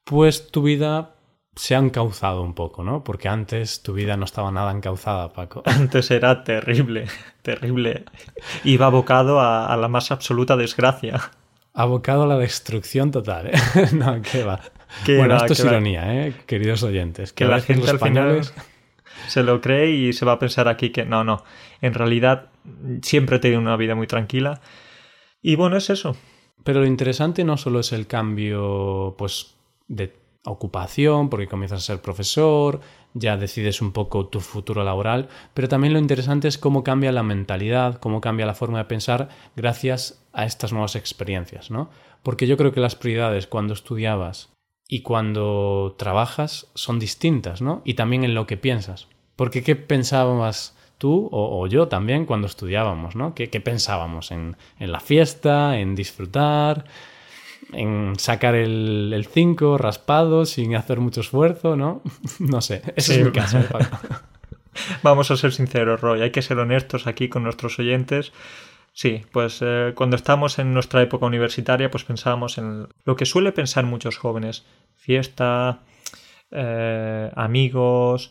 pues 0.04 0.48
tu 0.50 0.62
vida 0.62 1.11
se 1.54 1.74
ha 1.74 1.78
encauzado 1.78 2.42
un 2.42 2.54
poco, 2.54 2.82
¿no? 2.82 3.04
Porque 3.04 3.28
antes 3.28 3.82
tu 3.82 3.92
vida 3.92 4.16
no 4.16 4.24
estaba 4.24 4.50
nada 4.50 4.72
encauzada, 4.72 5.32
Paco. 5.32 5.62
Antes 5.66 6.10
era 6.10 6.44
terrible, 6.44 7.06
terrible. 7.42 8.04
Iba 8.64 8.86
abocado 8.86 9.40
a, 9.40 9.76
la 9.76 9.88
más 9.88 10.10
absoluta 10.10 10.56
desgracia. 10.56 11.20
Abocado 11.74 12.24
a 12.24 12.26
la 12.26 12.38
destrucción 12.38 13.10
total, 13.10 13.48
¿eh? 13.48 13.52
no, 13.92 14.20
qué 14.22 14.44
va. 14.44 14.60
bueno, 15.06 15.36
esto 15.36 15.52
es 15.52 15.64
ironía, 15.64 16.26
¿eh? 16.26 16.34
Queridos 16.46 16.82
oyentes. 16.82 17.32
Que, 17.32 17.44
la 17.44 17.60
gente 17.60 17.90
españoles... 17.90 18.54
se 19.26 19.42
lo 19.42 19.60
cree 19.60 19.90
y 19.90 20.12
se 20.12 20.24
va 20.24 20.32
a 20.32 20.38
pensar 20.38 20.68
aquí 20.68 20.90
que 20.90 21.04
no, 21.04 21.22
no. 21.22 21.44
En 21.80 21.94
realidad 21.94 22.50
siempre 23.02 23.36
he 23.36 23.38
tenido 23.40 23.60
una 23.60 23.76
vida 23.76 23.94
muy 23.94 24.06
tranquila. 24.06 24.60
Y 25.42 25.56
bueno, 25.56 25.76
es 25.76 25.90
eso. 25.90 26.16
Pero 26.64 26.80
lo 26.80 26.86
interesante 26.86 27.44
no 27.44 27.56
solo 27.56 27.80
es 27.80 27.92
el 27.92 28.06
cambio, 28.06 29.16
pues, 29.18 29.56
de 29.88 30.21
ocupación, 30.44 31.28
porque 31.28 31.46
comienzas 31.46 31.78
a 31.78 31.86
ser 31.86 32.02
profesor, 32.02 32.80
ya 33.14 33.36
decides 33.36 33.80
un 33.80 33.92
poco 33.92 34.26
tu 34.26 34.40
futuro 34.40 34.82
laboral, 34.82 35.28
pero 35.54 35.68
también 35.68 35.92
lo 35.92 35.98
interesante 35.98 36.48
es 36.48 36.58
cómo 36.58 36.82
cambia 36.82 37.12
la 37.12 37.22
mentalidad, 37.22 38.00
cómo 38.00 38.20
cambia 38.20 38.46
la 38.46 38.54
forma 38.54 38.78
de 38.78 38.86
pensar 38.86 39.28
gracias 39.54 40.24
a 40.32 40.44
estas 40.44 40.72
nuevas 40.72 40.96
experiencias, 40.96 41.70
¿no? 41.70 41.90
Porque 42.22 42.46
yo 42.46 42.56
creo 42.56 42.72
que 42.72 42.80
las 42.80 42.96
prioridades 42.96 43.46
cuando 43.46 43.74
estudiabas 43.74 44.50
y 44.88 45.02
cuando 45.02 45.94
trabajas 45.98 46.68
son 46.74 46.98
distintas, 46.98 47.62
¿no? 47.62 47.82
Y 47.84 47.94
también 47.94 48.24
en 48.24 48.34
lo 48.34 48.46
que 48.46 48.56
piensas. 48.56 49.08
Porque 49.36 49.62
¿qué 49.62 49.76
pensabas 49.76 50.76
tú 50.98 51.28
o, 51.32 51.66
yo 51.66 51.88
también 51.88 52.26
cuando 52.26 52.46
estudiábamos, 52.46 53.16
¿no? 53.16 53.34
¿Qué, 53.34 53.48
pensábamos? 53.48 54.30
En, 54.30 54.56
en 54.78 54.92
la 54.92 55.00
fiesta, 55.00 55.78
en 55.78 55.96
disfrutar, 55.96 56.84
en 57.72 58.14
sacar 58.18 58.54
el 58.54 59.26
5 59.30 59.78
raspado 59.78 60.46
sin 60.46 60.74
hacer 60.76 61.00
mucho 61.00 61.20
esfuerzo, 61.20 61.76
¿no? 61.76 62.02
no 62.38 62.60
sé, 62.60 62.82
ese 62.96 63.20
es 63.20 63.24
mi 63.24 63.32
caso. 63.32 63.58
¿eh, 63.58 63.66
Vamos 65.02 65.30
a 65.30 65.36
ser 65.36 65.52
sinceros, 65.52 66.00
Roy, 66.00 66.22
hay 66.22 66.30
que 66.30 66.42
ser 66.42 66.58
honestos 66.58 67.06
aquí 67.06 67.28
con 67.28 67.42
nuestros 67.42 67.78
oyentes. 67.78 68.32
Sí, 68.94 69.22
pues 69.32 69.60
eh, 69.62 69.92
cuando 69.94 70.16
estamos 70.16 70.58
en 70.58 70.74
nuestra 70.74 71.02
época 71.02 71.26
universitaria, 71.26 71.90
pues 71.90 72.04
pensábamos 72.04 72.58
en 72.58 72.88
lo 73.04 73.16
que 73.16 73.26
suele 73.26 73.52
pensar 73.52 73.84
muchos 73.84 74.18
jóvenes. 74.18 74.66
Fiesta, 74.94 75.80
eh, 76.50 77.30
amigos, 77.34 78.30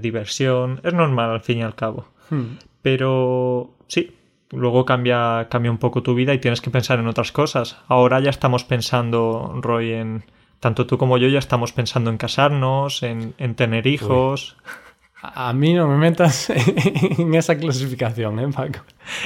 diversión. 0.00 0.80
Es 0.82 0.94
normal 0.94 1.30
al 1.30 1.42
fin 1.42 1.58
y 1.58 1.62
al 1.62 1.76
cabo. 1.76 2.08
Hmm. 2.28 2.56
Pero 2.82 3.76
sí, 3.86 4.16
luego 4.50 4.84
cambia, 4.84 5.48
cambia 5.50 5.70
un 5.70 5.78
poco 5.78 6.02
tu 6.02 6.14
vida 6.14 6.34
y 6.34 6.38
tienes 6.38 6.60
que 6.60 6.70
pensar 6.70 6.98
en 6.98 7.06
otras 7.06 7.32
cosas. 7.32 7.78
Ahora 7.88 8.20
ya 8.20 8.30
estamos 8.30 8.64
pensando, 8.64 9.58
Roy, 9.60 9.92
en 9.92 10.24
tanto 10.60 10.86
tú 10.86 10.98
como 10.98 11.18
yo 11.18 11.28
ya 11.28 11.38
estamos 11.38 11.72
pensando 11.72 12.10
en 12.10 12.18
casarnos, 12.18 13.02
en, 13.02 13.34
tener 13.54 13.86
hijos. 13.86 14.56
A 15.22 15.52
mí 15.52 15.74
no 15.74 15.86
me 15.86 15.96
metas 15.96 16.50
en 17.18 17.34
esa 17.34 17.58
clasificación, 17.58 18.38
¿eh, 18.38 18.48
Paco? 18.48 18.80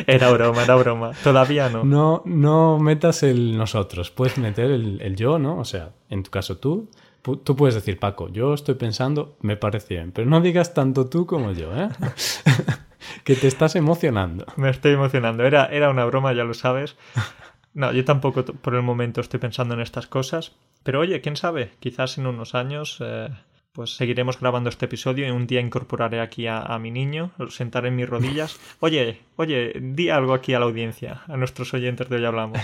Era 0.06 0.30
broma, 0.30 0.64
era 0.64 0.74
broma. 0.74 1.12
Todavía 1.22 1.68
no. 1.68 1.84
No, 1.84 2.22
no 2.24 2.78
metas 2.78 3.22
el 3.22 3.56
nosotros. 3.56 4.10
Puedes 4.10 4.38
meter 4.38 4.70
el, 4.70 5.00
el 5.00 5.16
yo, 5.16 5.38
¿no? 5.38 5.58
O 5.58 5.64
sea, 5.64 5.90
en 6.10 6.22
tu 6.24 6.30
caso 6.30 6.56
tú, 6.58 6.88
tú 7.22 7.56
puedes 7.56 7.74
decir, 7.74 7.98
Paco, 7.98 8.28
yo 8.28 8.54
estoy 8.54 8.74
pensando, 8.74 9.36
me 9.40 9.56
parece 9.56 9.94
bien, 9.94 10.12
pero 10.12 10.28
no 10.28 10.40
digas 10.40 10.74
tanto 10.74 11.08
tú 11.08 11.26
como 11.26 11.52
yo, 11.52 11.74
¿eh? 11.74 11.88
que 13.24 13.34
te 13.34 13.48
estás 13.48 13.76
emocionando. 13.76 14.46
Me 14.56 14.70
estoy 14.70 14.92
emocionando. 14.92 15.44
Era, 15.44 15.66
era 15.66 15.90
una 15.90 16.04
broma, 16.04 16.32
ya 16.32 16.44
lo 16.44 16.54
sabes. 16.54 16.96
No, 17.76 17.90
yo 17.90 18.04
tampoco 18.04 18.44
por 18.44 18.76
el 18.76 18.82
momento 18.82 19.20
estoy 19.20 19.40
pensando 19.40 19.74
en 19.74 19.80
estas 19.80 20.06
cosas. 20.06 20.52
Pero 20.84 21.00
oye, 21.00 21.20
quién 21.20 21.34
sabe, 21.34 21.72
quizás 21.80 22.18
en 22.18 22.28
unos 22.28 22.54
años 22.54 22.98
eh, 23.00 23.30
pues 23.72 23.96
seguiremos 23.96 24.38
grabando 24.38 24.70
este 24.70 24.84
episodio 24.84 25.26
y 25.26 25.30
un 25.30 25.48
día 25.48 25.60
incorporaré 25.60 26.20
aquí 26.20 26.46
a, 26.46 26.78
mi 26.78 26.92
niño, 26.92 27.32
lo 27.36 27.50
sentaré 27.50 27.88
en 27.88 27.96
mis 27.96 28.08
rodillas. 28.08 28.60
Oye, 28.80 29.18
oye, 29.34 29.72
di 29.80 30.08
algo 30.08 30.34
aquí 30.34 30.54
a 30.54 30.60
la 30.60 30.66
audiencia, 30.66 31.22
a 31.26 31.36
nuestros 31.36 31.74
oyentes 31.74 32.08
de 32.08 32.16
hoy 32.16 32.24
hablamos. 32.24 32.60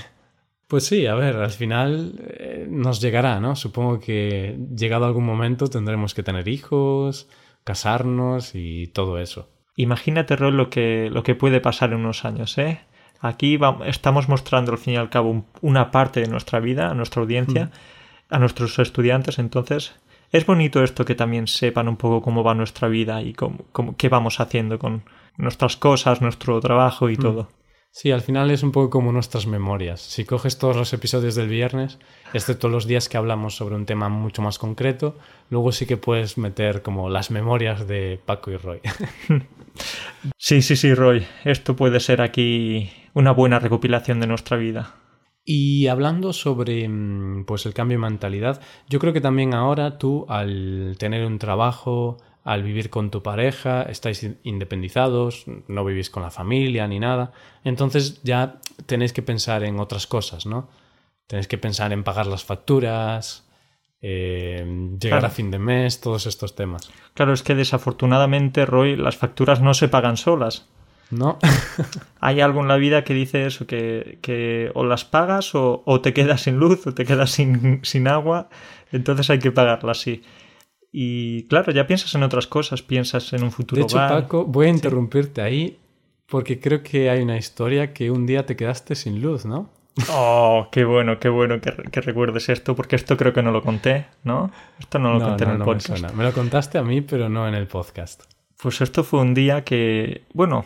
Pues 0.69 0.87
sí, 0.87 1.07
a 1.07 1.17
ver, 1.17 1.35
al 1.35 1.51
final 1.51 2.15
eh, 2.29 2.69
nos 2.71 3.01
llegará, 3.01 3.41
¿no? 3.41 3.57
Supongo 3.57 3.99
que 3.99 4.57
llegado 4.77 5.05
algún 5.05 5.25
momento 5.27 5.67
tendremos 5.67 6.15
que 6.15 6.23
tener 6.23 6.47
hijos, 6.47 7.29
casarnos 7.65 8.55
y 8.55 8.87
todo 8.87 9.19
eso. 9.19 9.49
Imagínate, 9.77 10.37
Rol, 10.37 10.57
lo 10.57 10.71
que, 10.71 11.09
lo 11.11 11.23
que 11.23 11.35
puede 11.35 11.61
pasar 11.61 11.93
en 11.93 12.01
unos 12.01 12.25
años, 12.25 12.59
¿eh? 12.59 12.81
Aquí 13.21 13.59
estamos 13.87 14.29
mostrando, 14.29 14.73
al 14.73 14.79
fin 14.79 14.95
y 14.95 14.97
al 14.97 15.11
cabo, 15.11 15.45
una 15.61 15.91
parte 15.91 16.21
de 16.21 16.29
nuestra 16.29 16.59
vida 16.59 16.91
a 16.91 16.95
nuestra 16.95 17.21
audiencia, 17.21 17.67
mm. 17.67 18.35
a 18.35 18.39
nuestros 18.39 18.79
estudiantes, 18.79 19.39
entonces 19.39 19.95
es 20.33 20.47
bonito 20.47 20.83
esto 20.83 21.05
que 21.05 21.15
también 21.15 21.47
sepan 21.47 21.89
un 21.89 21.97
poco 21.97 22.23
cómo 22.23 22.43
va 22.43 22.55
nuestra 22.55 22.89
vida 22.89 23.21
y 23.23 23.35
cómo, 23.35 23.67
qué 23.99 24.09
vamos 24.09 24.41
haciendo 24.41 24.79
con 24.79 25.03
nuestras 25.37 25.77
cosas, 25.77 26.23
nuestro 26.23 26.61
trabajo 26.61 27.11
y 27.11 27.17
mm. 27.17 27.21
todo. 27.21 27.49
Sí, 27.93 28.13
al 28.13 28.21
final 28.21 28.51
es 28.53 28.63
un 28.63 28.71
poco 28.71 28.89
como 28.89 29.11
nuestras 29.11 29.47
memorias. 29.47 30.01
Si 30.01 30.25
coges 30.25 30.59
todos 30.59 30.77
los 30.77 30.93
episodios 30.93 31.35
del 31.35 31.49
viernes, 31.49 31.99
excepto 32.33 32.69
los 32.69 32.87
días 32.87 33.09
que 33.09 33.17
hablamos 33.17 33.57
sobre 33.57 33.75
un 33.75 33.85
tema 33.85 34.09
mucho 34.09 34.43
más 34.43 34.59
concreto, 34.59 35.17
luego 35.49 35.73
sí 35.73 35.87
que 35.87 35.97
puedes 35.97 36.39
meter 36.39 36.83
como 36.83 37.11
las 37.11 37.33
memorias 37.33 37.89
de 37.89 38.21
Paco 38.25 38.51
y 38.51 38.57
Roy. 38.57 38.81
Sí, 40.37 40.63
sí, 40.63 40.77
sí, 40.77 40.93
Roy. 40.95 41.25
Esto 41.45 41.77
puede 41.77 42.01
ser 42.01 42.21
aquí 42.21 42.91
una 43.15 43.31
buena 43.31 43.61
recopilación 43.61 44.21
de 44.21 44.27
nuestra 44.27 44.57
vida. 44.57 44.97
Y 45.45 45.87
hablando 45.87 46.33
sobre 46.33 46.87
mm, 46.89 47.45
pues 47.47 47.67
el 47.67 47.73
cambio 47.73 47.97
de 47.97 48.03
mentalidad, 48.03 48.61
yo 48.89 48.99
creo 48.99 49.13
que 49.13 49.21
también 49.21 49.55
ahora 49.55 49.97
tú 49.97 50.27
al 50.29 50.97
tener 50.99 51.25
un 51.25 51.39
trabajo, 51.39 52.19
al 52.45 52.63
vivir 52.63 52.91
con 52.91 53.11
tu 53.11 53.23
pareja, 53.23 53.83
estáis 53.83 54.27
independizados, 54.43 55.45
no 55.69 55.85
vivís 55.85 56.11
con 56.11 56.23
la 56.23 56.31
familia 56.31 56.87
ni 56.89 56.99
nada, 56.99 57.33
entonces 57.65 58.23
ya 58.23 58.61
tenéis 58.87 59.13
que 59.13 59.23
pensar 59.23 59.63
en 59.65 59.79
otras 59.79 60.07
cosas, 60.07 60.47
¿no? 60.47 60.69
Tenéis 61.27 61.49
que 61.49 61.59
pensar 61.59 61.93
en 61.93 62.03
pagar 62.03 62.27
las 62.27 62.45
facturas, 62.45 63.47
eh, 64.03 64.97
llegar 64.99 65.25
a 65.25 65.31
fin 65.31 65.51
de 65.51 65.59
mes, 65.59 66.01
todos 66.01 66.27
estos 66.27 66.57
temas. 66.57 66.91
Claro, 67.15 67.33
es 67.33 67.43
que 67.43 67.55
desafortunadamente, 67.55 68.65
Roy, 68.65 68.97
las 68.97 69.17
facturas 69.17 69.61
no 69.61 69.75
se 69.75 69.89
pagan 69.89 70.17
solas. 70.17 70.67
No. 71.11 71.39
Hay 72.21 72.41
algo 72.41 72.61
en 72.61 72.69
la 72.69 72.77
vida 72.77 73.05
que 73.05 73.15
dice 73.15 73.47
eso, 73.47 73.67
que, 73.67 74.71
o 74.75 74.85
las 74.85 75.05
pagas 75.05 75.55
o, 75.55 76.01
te 76.03 76.15
quedas 76.15 76.43
sin 76.43 76.57
luz 76.57 76.87
o 76.87 76.95
te 76.95 77.05
quedas 77.05 77.31
sin, 77.31 77.85
sin 77.85 78.09
agua, 78.09 78.49
entonces 78.93 79.29
hay 79.31 79.39
que 79.39 79.53
pagarlas, 79.53 79.99
sí. 79.99 80.23
Y 80.93 81.45
claro, 81.45 81.73
ya 81.73 81.87
piensas 81.87 82.15
en 82.15 82.23
otras 82.23 82.47
cosas, 82.47 82.83
piensas 82.83 83.33
en 83.33 83.45
un 83.45 83.53
futuro. 83.53 83.81
De 83.81 83.85
hecho, 83.85 83.97
Paco, 83.97 84.45
voy 84.45 84.67
a 84.67 84.71
interrumpirte 84.71 85.41
ahí 85.41 85.79
porque 86.27 86.61
creo 86.61 86.83
que 86.83 87.11
hay 87.11 87.23
una 87.23 87.37
historia 87.37 87.93
que 87.93 88.11
un 88.11 88.27
día 88.27 88.47
te 88.47 88.57
quedaste 88.57 88.95
sin 88.95 89.21
luz, 89.21 89.45
¿no? 89.45 89.71
Oh, 90.11 90.69
qué 90.71 90.85
bueno, 90.85 91.19
qué 91.19 91.29
bueno 91.29 91.61
que, 91.61 92.01
recuerdes 92.01 92.49
esto, 92.49 92.75
porque 92.75 92.97
esto 92.97 93.17
creo 93.17 93.33
que 93.33 93.43
no 93.43 93.51
lo 93.51 93.63
conté, 93.63 94.07
¿no? 94.25 94.51
Esto 94.79 94.99
no 94.99 95.15
lo 95.15 95.21
conté 95.21 95.45
en 95.45 95.51
el 95.51 95.59
podcast. 95.59 96.03
Me, 96.03 96.13
me, 96.13 96.25
lo 96.25 96.33
contaste 96.33 96.79
a 96.79 96.83
mí, 96.83 97.01
pero 97.01 97.29
no 97.29 97.47
en 97.49 97.55
el 97.55 97.67
podcast. 97.67 98.23
Pues 98.63 98.81
esto 98.81 99.05
fue 99.05 99.21
un 99.21 99.35
día 99.35 99.65
que, 99.65 100.23
bueno, 100.33 100.65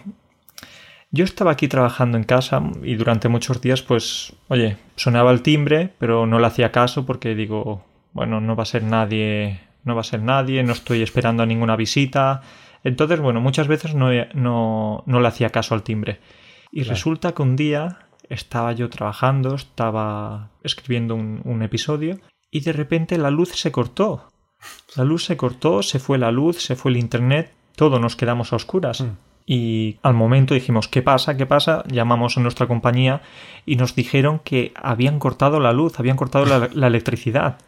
yo 1.11 1.25
estaba 1.25 1.53
aquí 1.53 1.69
trabajando 1.69 2.19
en 2.19 2.25
casa 2.25 2.63
y 2.83 2.97
durante 2.97 3.29
muchos 3.29 3.61
días, 3.61 3.83
pues, 3.83 4.35
oye, 4.49 4.77
sonaba 4.97 5.31
el 5.31 5.43
timbre, 5.43 5.91
pero 5.99 6.27
no 6.27 6.39
le 6.39 6.47
hacía 6.47 6.73
caso 6.73 7.07
porque 7.07 7.35
digo, 7.35 7.85
bueno, 8.13 8.41
no 8.41 8.57
va 8.57 8.65
a 8.65 8.67
ser 8.67 8.83
nadie 8.83 9.61
no 9.85 9.95
va 9.95 10.01
a 10.01 10.05
ser 10.05 10.23
nadie, 10.23 10.63
no 10.63 10.73
estoy 10.73 11.03
esperando 11.03 11.43
a 11.43 11.47
ninguna 11.47 11.77
visita. 11.77 12.43
Entonces, 12.83 13.21
bueno, 13.21 13.41
muchas 13.41 13.69
veces 13.69 13.95
no, 13.95 14.11
no, 14.35 15.03
no 15.07 15.21
le 15.21 15.29
hacía 15.29 15.51
caso 15.51 15.75
al 15.75 15.83
timbre. 15.83 16.21
Y 16.73 16.83
resulta 16.83 17.33
que 17.33 17.43
un 17.43 17.55
día 17.55 17.99
estaba 18.29 18.73
yo 18.73 18.91
trabajando, 18.91 19.55
estaba 19.55 20.51
escribiendo 20.63 21.15
un, 21.15 21.63
episodio 21.63 22.19
y 22.51 22.61
de 22.61 22.73
repente 22.73 23.19
la 23.19 23.31
luz 23.31 23.51
se 23.51 23.71
cortó. 23.71 24.29
La 24.97 25.05
luz 25.05 25.25
se 25.25 25.37
cortó, 25.37 25.83
se 25.83 25.99
fue 25.99 26.19
la 26.19 26.33
luz, 26.33 26.63
se 26.63 26.75
fue 26.75 26.91
el 26.91 26.97
internet, 26.97 27.53
todos 27.77 28.01
nos 28.01 28.17
quedamos 28.17 28.53
a 28.53 28.57
oscuras. 28.57 29.03
Mm. 29.03 29.17
Y 29.47 29.99
al 30.03 30.15
momento 30.15 30.55
dijimos, 30.55 30.89
¿qué 30.89 31.03
pasa? 31.03 31.37
¿Qué 31.37 31.45
pasa? 31.45 31.85
Llamamos 31.87 32.37
a 32.37 32.41
nuestra 32.41 32.67
compañía 32.67 33.21
y 33.67 33.77
nos 33.77 33.95
dijeron 33.95 34.41
que 34.43 34.73
habían 34.75 35.19
cortado 35.19 35.61
la 35.61 35.73
luz, 35.73 36.01
habían 36.01 36.17
cortado 36.17 36.47
la 36.47 36.87
electricidad. 36.87 37.59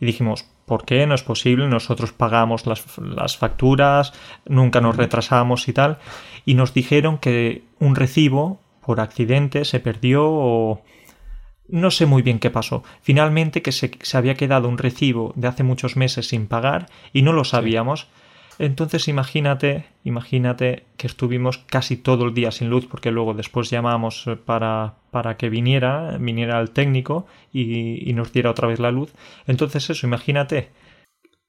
Y 0.00 0.06
dijimos, 0.06 0.50
¿por 0.70 0.84
qué? 0.84 1.04
No 1.04 1.16
es 1.16 1.24
posible, 1.24 1.66
nosotros 1.66 2.12
pagamos 2.12 2.64
las, 2.64 3.36
facturas, 3.36 4.12
nunca 4.46 4.80
nos 4.80 4.96
retrasamos 4.96 5.66
y 5.66 5.72
tal. 5.72 5.98
Y 6.46 6.54
nos 6.54 6.72
dijeron 6.72 7.18
que 7.18 7.64
un 7.80 7.96
recibo 7.96 8.60
por 8.86 9.00
accidente 9.00 9.64
se 9.64 9.80
perdió 9.80 10.28
o 10.30 10.82
no 11.66 11.90
sé 11.90 12.06
muy 12.06 12.22
bien 12.22 12.38
qué 12.38 12.50
pasó. 12.50 12.84
Finalmente 13.02 13.62
que 13.62 13.72
se, 13.72 13.90
había 14.16 14.36
quedado 14.36 14.68
un 14.68 14.78
recibo 14.78 15.32
de 15.34 15.48
hace 15.48 15.64
muchos 15.64 15.96
meses 15.96 16.28
sin 16.28 16.46
pagar 16.46 16.86
y 17.12 17.22
no 17.22 17.32
lo 17.32 17.42
sabíamos. 17.42 18.06
Entonces 18.60 19.08
imagínate, 19.08 19.86
imagínate 20.04 20.84
que 20.98 21.06
estuvimos 21.06 21.64
casi 21.66 21.96
todo 21.96 22.26
el 22.26 22.34
día 22.34 22.50
sin 22.50 22.68
luz 22.68 22.84
porque 22.84 23.10
luego 23.10 23.32
después 23.32 23.70
llamamos 23.70 24.26
eh, 24.26 24.36
para, 24.36 24.96
para 25.10 25.38
que 25.38 25.48
viniera, 25.48 26.18
viniera 26.20 26.60
el 26.60 26.70
técnico 26.70 27.26
y, 27.54 28.12
nos 28.12 28.34
diera 28.34 28.50
otra 28.50 28.68
vez 28.68 28.78
la 28.78 28.90
luz. 28.90 29.14
Entonces 29.46 29.88
eso, 29.88 30.06
imagínate, 30.06 30.68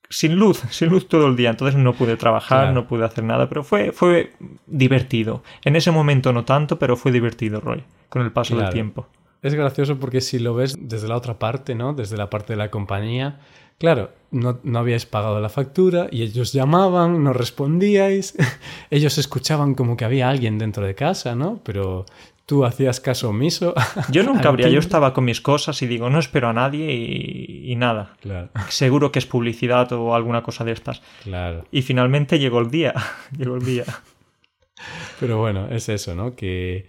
sin 0.09 0.37
luz, 0.37 0.59
sin 0.69 0.87
luz 0.87 1.09
todo 1.09 1.27
el 1.27 1.35
día. 1.35 1.49
Entonces 1.49 1.77
no 1.77 1.91
pude 1.91 2.15
trabajar, 2.15 2.71
no 2.71 2.87
pude 2.87 3.03
hacer 3.03 3.25
nada, 3.25 3.49
pero 3.49 3.65
fue, 3.65 3.91
fue 3.91 4.31
divertido. 4.65 5.43
En 5.65 5.75
ese 5.75 5.91
momento 5.91 6.31
no 6.31 6.45
tanto, 6.45 6.79
pero 6.79 6.95
fue 6.95 7.11
divertido, 7.11 7.59
Roy, 7.59 7.83
con 8.07 8.21
el 8.21 8.31
paso 8.31 8.55
del 8.55 8.69
tiempo. 8.69 9.05
Es 9.41 9.53
gracioso 9.53 9.99
porque 9.99 10.21
si 10.21 10.39
lo 10.39 10.53
ves 10.53 10.77
desde 10.79 11.09
la 11.09 11.17
otra 11.17 11.39
parte, 11.39 11.75
¿no? 11.75 11.93
Desde 11.93 12.15
la 12.15 12.29
parte 12.29 12.53
de 12.53 12.57
la 12.57 12.71
compañía, 12.71 13.39
Claro, 13.81 14.11
no, 14.29 14.59
no, 14.61 14.77
habíais 14.77 15.07
pagado 15.07 15.39
la 15.39 15.49
factura 15.49 16.07
y 16.11 16.21
ellos 16.21 16.53
llamaban, 16.53 17.23
no 17.23 17.33
respondíais, 17.33 18.35
ellos 18.91 19.17
escuchaban 19.17 19.73
como 19.73 19.97
que 19.97 20.05
había 20.05 20.29
alguien 20.29 20.59
dentro 20.59 20.85
de 20.85 20.93
casa, 20.93 21.33
¿no? 21.33 21.59
Pero 21.63 22.05
tú 22.45 22.63
hacías 22.63 22.99
caso 22.99 23.29
omiso. 23.29 23.73
Yo 24.11 24.21
nunca 24.21 24.49
habría, 24.49 24.69
yo 24.69 24.77
estaba 24.77 25.15
con 25.15 25.25
mis 25.25 25.41
cosas 25.41 25.81
y 25.81 25.87
digo, 25.87 26.11
no 26.11 26.19
espero 26.19 26.49
a 26.49 26.53
nadie 26.53 26.93
y, 26.93 27.75
nada. 27.75 28.13
Claro. 28.21 28.49
Seguro 28.69 29.11
que 29.11 29.17
es 29.17 29.25
publicidad 29.25 29.91
o 29.93 30.13
alguna 30.13 30.43
cosa 30.43 30.63
de 30.63 30.73
estas. 30.73 31.01
Claro. 31.23 31.65
Y 31.71 31.81
finalmente 31.81 32.37
llegó 32.37 32.59
el 32.59 32.69
día, 32.69 32.93
llegó 33.35 33.55
el 33.55 33.65
día. 33.65 33.85
Pero 35.19 35.39
bueno, 35.39 35.69
es 35.71 35.89
eso, 35.89 36.13
¿no? 36.13 36.35
Que, 36.35 36.85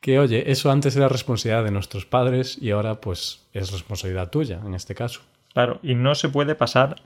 que, 0.00 0.18
oye, 0.18 0.50
eso 0.50 0.70
antes 0.70 0.96
era 0.96 1.10
responsabilidad 1.10 1.64
de 1.64 1.70
nuestros 1.70 2.06
padres 2.06 2.56
y 2.58 2.70
ahora 2.70 3.02
pues 3.02 3.46
es 3.52 3.72
responsabilidad 3.72 4.30
tuya, 4.30 4.62
en 4.64 4.72
este 4.72 4.94
caso. 4.94 5.20
Claro, 5.52 5.80
y 5.82 5.94
no 5.94 6.14
se 6.14 6.28
puede 6.28 6.54
pasar 6.54 6.96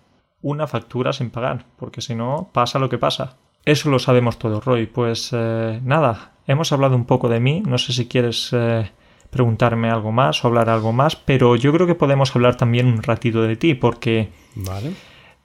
una 0.43 0.67
factura 0.67 1.13
sin 1.13 1.31
pagar, 1.31 1.67
porque 1.77 2.01
si 2.01 2.15
no, 2.15 2.51
pasa 2.53 2.79
lo 2.79 2.89
que 2.89 2.99
pasa. 2.99 3.37
Eso 3.65 3.89
lo 3.89 3.99
sabemos 3.99 4.39
todos, 4.39 4.65
Roy. 4.65 4.87
Pues 4.87 5.31
eh, 5.33 5.81
nada, 5.83 6.33
hemos 6.47 6.71
hablado 6.73 6.97
un 6.97 7.07
poco 7.07 7.29
de 7.29 7.41
mí. 7.41 7.63
No 7.67 7.79
sé 7.79 7.95
si 7.95 8.07
quieres 8.07 8.51
eh, 8.53 8.91
preguntarme 9.31 9.91
algo 9.91 10.13
más 10.13 10.45
o 10.45 10.49
hablar 10.49 10.69
algo 10.69 10.93
más, 10.93 11.17
pero 11.17 11.57
yo 11.57 11.73
creo 11.73 11.87
que 11.87 11.95
podemos 11.95 12.35
hablar 12.37 12.57
también 12.57 12.87
un 12.87 13.03
ratito 13.03 13.43
de 13.43 13.57
ti, 13.57 13.75
porque 13.75 14.31
vale. 14.55 14.93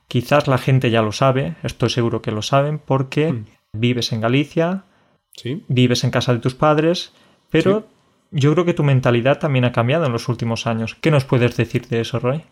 quizás 0.07 0.47
la 0.47 0.57
gente 0.57 0.91
ya 0.91 1.01
lo 1.01 1.11
sabe, 1.11 1.55
estoy 1.63 1.89
seguro 1.89 2.21
que 2.21 2.31
lo 2.31 2.41
saben, 2.41 2.77
porque 2.77 3.31
hmm. 3.31 3.45
vives 3.73 4.11
en 4.11 4.21
Galicia, 4.21 4.83
¿Sí? 5.31 5.63
vives 5.69 6.03
en 6.03 6.11
casa 6.11 6.33
de 6.33 6.39
tus 6.39 6.55
padres, 6.55 7.13
pero 7.49 7.87
yo 8.31 8.53
creo 8.53 8.65
que 8.65 8.73
tu 8.73 8.83
mentalidad 8.83 9.39
también 9.39 9.65
ha 9.65 9.71
cambiado 9.71 10.05
en 10.05 10.11
los 10.11 10.27
últimos 10.27 10.67
años. 10.67 10.95
¿Qué 10.95 11.09
nos 11.09 11.23
puedes 11.23 11.55
decir 11.55 11.87
de 11.87 12.01
eso, 12.01 12.19
Roy? 12.19 12.43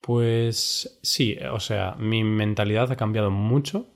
Pues 0.00 0.98
sí, 1.02 1.36
o 1.52 1.60
sea, 1.60 1.94
mi 1.98 2.24
mentalidad 2.24 2.90
ha 2.90 2.96
cambiado 2.96 3.30
mucho 3.30 3.86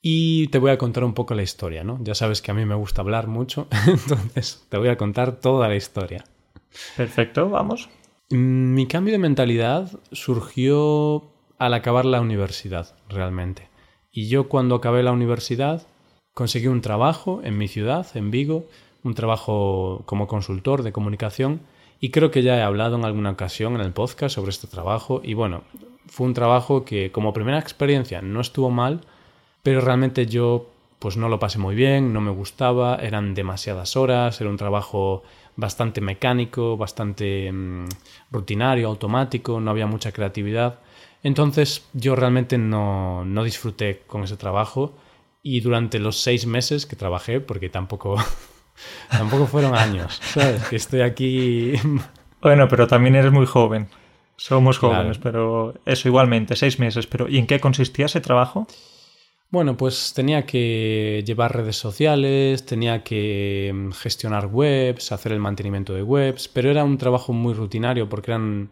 y 0.00 0.48
te 0.48 0.58
voy 0.58 0.70
a 0.70 0.78
contar 0.78 1.04
un 1.04 1.14
poco 1.14 1.34
la 1.34 1.42
historia, 1.42 1.84
¿no? 1.84 1.98
Ya 2.02 2.14
sabes 2.14 2.42
que 2.42 2.50
a 2.50 2.54
mí 2.54 2.64
me 2.64 2.74
gusta 2.74 3.02
hablar 3.02 3.26
mucho, 3.26 3.68
entonces 3.86 4.66
te 4.68 4.78
voy 4.78 4.88
a 4.88 4.96
contar 4.96 5.40
toda 5.40 5.68
la 5.68 5.76
historia. 5.76 6.24
Perfecto, 6.96 7.48
vamos. 7.48 7.88
Mi 8.30 8.86
cambio 8.86 9.12
de 9.12 9.18
mentalidad 9.18 9.90
surgió 10.12 11.30
al 11.58 11.74
acabar 11.74 12.04
la 12.04 12.20
universidad, 12.20 12.96
realmente. 13.08 13.68
Y 14.10 14.28
yo 14.28 14.48
cuando 14.48 14.74
acabé 14.74 15.02
la 15.02 15.12
universidad 15.12 15.86
conseguí 16.32 16.66
un 16.66 16.80
trabajo 16.80 17.40
en 17.44 17.56
mi 17.58 17.68
ciudad, 17.68 18.06
en 18.14 18.30
Vigo, 18.30 18.66
un 19.02 19.14
trabajo 19.14 20.02
como 20.06 20.26
consultor 20.26 20.82
de 20.82 20.92
comunicación 20.92 21.60
y 22.00 22.10
creo 22.10 22.30
que 22.30 22.42
ya 22.42 22.56
he 22.56 22.62
hablado 22.62 22.96
en 22.96 23.04
alguna 23.04 23.30
ocasión 23.30 23.74
en 23.74 23.80
el 23.80 23.92
podcast 23.92 24.34
sobre 24.34 24.50
este 24.50 24.66
trabajo 24.66 25.20
y 25.24 25.34
bueno, 25.34 25.62
fue 26.06 26.26
un 26.26 26.34
trabajo 26.34 26.84
que 26.84 27.10
como 27.12 27.32
primera 27.32 27.58
experiencia 27.58 28.22
no 28.22 28.40
estuvo 28.40 28.70
mal, 28.70 29.00
pero 29.62 29.80
realmente 29.80 30.26
yo 30.26 30.68
pues 30.98 31.16
no 31.16 31.28
lo 31.28 31.38
pasé 31.38 31.58
muy 31.58 31.74
bien, 31.74 32.12
no 32.12 32.20
me 32.20 32.30
gustaba, 32.30 32.96
eran 32.96 33.34
demasiadas 33.34 33.96
horas, 33.96 34.40
era 34.40 34.48
un 34.48 34.56
trabajo 34.56 35.22
bastante 35.56 36.00
mecánico, 36.00 36.76
bastante 36.76 37.50
mm, 37.52 37.88
rutinario, 38.30 38.88
automático, 38.88 39.60
no 39.60 39.70
había 39.70 39.86
mucha 39.86 40.12
creatividad. 40.12 40.80
Entonces 41.22 41.86
yo 41.92 42.16
realmente 42.16 42.58
no, 42.58 43.24
no 43.24 43.44
disfruté 43.44 44.02
con 44.06 44.24
ese 44.24 44.36
trabajo 44.36 44.94
y 45.42 45.60
durante 45.60 45.98
los 45.98 46.20
seis 46.20 46.46
meses 46.46 46.86
que 46.86 46.96
trabajé, 46.96 47.40
porque 47.40 47.68
tampoco, 47.68 48.16
tampoco 49.10 49.46
fueron 49.46 49.74
años, 49.74 50.20
¿sabes? 50.22 50.62
Que 50.64 50.76
estoy 50.76 51.00
aquí... 51.02 51.74
Bueno, 52.44 52.68
pero 52.68 52.86
también 52.86 53.14
eres 53.14 53.32
muy 53.32 53.46
joven. 53.46 53.88
Somos 54.36 54.76
jóvenes, 54.76 55.16
pero 55.16 55.72
eso 55.86 56.08
igualmente, 56.08 56.56
seis 56.56 56.78
meses. 56.78 57.06
Pero 57.06 57.26
¿y 57.26 57.38
en 57.38 57.46
qué 57.46 57.58
consistía 57.58 58.04
ese 58.04 58.20
trabajo? 58.20 58.66
Bueno, 59.50 59.76
pues 59.76 60.12
tenía 60.14 60.46
que 60.46 61.22
llevar 61.24 61.54
redes 61.54 61.76
sociales, 61.76 62.66
tenía 62.66 63.04
que 63.04 63.70
mm, 63.72 63.92
gestionar 63.92 64.46
webs, 64.46 65.12
hacer 65.12 65.30
el 65.30 65.38
mantenimiento 65.38 65.94
de 65.94 66.02
webs, 66.02 66.48
pero 66.48 66.70
era 66.70 66.82
un 66.82 66.98
trabajo 66.98 67.32
muy 67.32 67.54
rutinario 67.54 68.08
porque 68.08 68.32
eran 68.32 68.70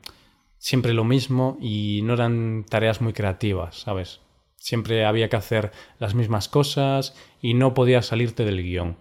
siempre 0.59 0.93
lo 0.93 1.05
mismo 1.05 1.57
y 1.61 2.01
no 2.03 2.15
eran 2.15 2.65
tareas 2.69 3.01
muy 3.01 3.13
creativas, 3.13 3.81
¿sabes? 3.81 4.21
Siempre 4.57 5.05
había 5.05 5.29
que 5.29 5.37
hacer 5.37 5.71
las 6.01 6.15
mismas 6.15 6.49
cosas 6.49 7.15
y 7.41 7.55
no 7.55 7.75
podía 7.75 8.03
salirte 8.03 8.45
del 8.45 8.63
guion. 8.63 8.97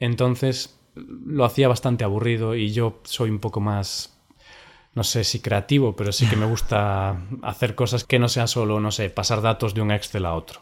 Entonces 0.00 0.76
lo 0.94 1.44
hacía 1.44 1.68
bastante 1.68 2.02
aburrido 2.02 2.56
y 2.56 2.72
yo 2.72 3.00
soy 3.04 3.30
un 3.30 3.38
poco 3.38 3.60
más 3.60 4.16
no 4.94 5.04
sé 5.04 5.24
si 5.24 5.40
creativo, 5.40 5.94
pero 5.94 6.12
sí 6.12 6.26
que 6.26 6.36
me 6.36 6.46
gusta 6.46 7.22
hacer 7.42 7.74
cosas 7.74 8.04
que 8.04 8.18
no 8.18 8.28
sean 8.28 8.48
solo, 8.48 8.80
no 8.80 8.90
sé, 8.90 9.10
pasar 9.10 9.40
datos 9.40 9.74
de 9.74 9.82
un 9.82 9.92
Excel 9.92 10.26
a 10.26 10.34
otro. 10.34 10.60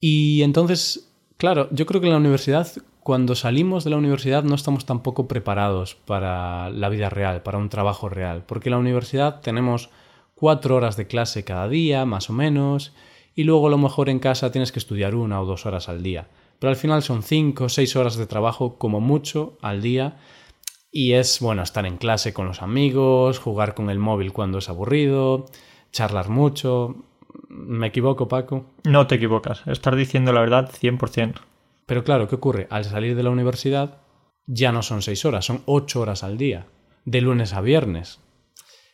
Y 0.00 0.42
entonces, 0.42 1.12
claro, 1.36 1.68
yo 1.72 1.86
creo 1.86 2.00
que 2.00 2.06
en 2.06 2.12
la 2.12 2.18
universidad, 2.18 2.68
cuando 3.00 3.34
salimos 3.34 3.82
de 3.82 3.90
la 3.90 3.96
universidad, 3.96 4.44
no 4.44 4.54
estamos 4.54 4.86
tampoco 4.86 5.26
preparados 5.26 5.96
para 5.96 6.70
la 6.70 6.88
vida 6.88 7.10
real, 7.10 7.42
para 7.42 7.58
un 7.58 7.68
trabajo 7.68 8.08
real, 8.08 8.44
porque 8.46 8.68
en 8.68 8.72
la 8.72 8.78
universidad 8.78 9.40
tenemos 9.40 9.90
cuatro 10.36 10.76
horas 10.76 10.96
de 10.96 11.08
clase 11.08 11.44
cada 11.44 11.68
día, 11.68 12.04
más 12.04 12.30
o 12.30 12.32
menos, 12.32 12.92
y 13.34 13.42
luego 13.42 13.66
a 13.66 13.70
lo 13.70 13.78
mejor 13.78 14.08
en 14.08 14.20
casa 14.20 14.52
tienes 14.52 14.70
que 14.70 14.78
estudiar 14.78 15.16
una 15.16 15.40
o 15.40 15.46
dos 15.46 15.66
horas 15.66 15.88
al 15.88 16.02
día. 16.02 16.28
Pero 16.58 16.70
al 16.70 16.76
final 16.76 17.02
son 17.02 17.22
cinco 17.22 17.64
o 17.64 17.68
seis 17.68 17.94
horas 17.96 18.16
de 18.16 18.26
trabajo 18.26 18.78
como 18.78 19.00
mucho 19.00 19.58
al 19.62 19.82
día 19.82 20.16
y 20.90 21.12
es, 21.12 21.40
bueno, 21.40 21.62
estar 21.62 21.86
en 21.86 21.98
clase 21.98 22.32
con 22.32 22.46
los 22.46 22.62
amigos, 22.62 23.38
jugar 23.38 23.74
con 23.74 23.90
el 23.90 23.98
móvil 23.98 24.32
cuando 24.32 24.58
es 24.58 24.68
aburrido, 24.68 25.46
charlar 25.92 26.28
mucho. 26.28 26.96
¿Me 27.48 27.88
equivoco, 27.88 28.28
Paco? 28.28 28.66
No 28.84 29.06
te 29.06 29.16
equivocas, 29.16 29.62
estar 29.66 29.94
diciendo 29.94 30.32
la 30.32 30.40
verdad 30.40 30.70
100%. 30.70 31.34
Pero 31.86 32.04
claro, 32.04 32.28
¿qué 32.28 32.34
ocurre? 32.34 32.66
Al 32.70 32.84
salir 32.84 33.16
de 33.16 33.22
la 33.22 33.30
universidad 33.30 33.98
ya 34.46 34.72
no 34.72 34.82
son 34.82 35.02
seis 35.02 35.24
horas, 35.24 35.44
son 35.44 35.62
ocho 35.66 36.00
horas 36.00 36.24
al 36.24 36.38
día, 36.38 36.66
de 37.04 37.20
lunes 37.20 37.52
a 37.52 37.60
viernes. 37.60 38.20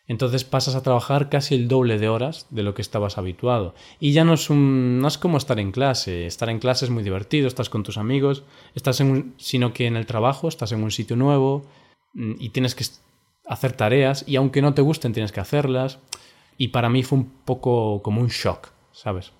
Entonces 0.06 0.44
pasas 0.44 0.74
a 0.74 0.82
trabajar 0.82 1.30
casi 1.30 1.54
el 1.54 1.68
doble 1.68 1.98
de 1.98 2.08
horas 2.08 2.46
de 2.50 2.62
lo 2.62 2.74
que 2.74 2.82
estabas 2.82 3.16
habituado. 3.16 3.74
Y 4.00 4.12
ya 4.12 4.24
no 4.24 4.34
es, 4.34 4.50
un, 4.50 5.00
no 5.00 5.08
es 5.08 5.16
como 5.16 5.38
estar 5.38 5.58
en 5.58 5.72
clase. 5.72 6.26
Estar 6.26 6.50
en 6.50 6.58
clase 6.58 6.84
es 6.84 6.90
muy 6.90 7.02
divertido, 7.02 7.48
estás 7.48 7.70
con 7.70 7.82
tus 7.82 7.96
amigos, 7.96 8.44
estás 8.74 9.00
en 9.00 9.34
sino 9.38 9.72
que 9.72 9.86
en 9.86 9.96
el 9.96 10.06
trabajo 10.06 10.48
estás 10.48 10.72
en 10.72 10.82
un 10.82 10.90
sitio 10.90 11.16
nuevo, 11.16 11.64
Mm, 12.14 12.34
y 12.38 12.50
tienes 12.50 12.74
que 12.74 12.84
hacer 13.46 13.72
tareas 13.72 14.24
y 14.26 14.36
aunque 14.36 14.62
no 14.62 14.72
te 14.72 14.82
gusten 14.82 15.12
tienes 15.12 15.32
que 15.32 15.40
hacerlas. 15.40 15.98
Y 16.56 16.68
para 16.68 16.88
mí 16.88 17.02
fue 17.02 17.18
un 17.18 17.30
poco 17.44 18.00
como 18.02 18.20
un 18.20 18.28
shock, 18.28 18.68
¿sabes? 18.92 19.32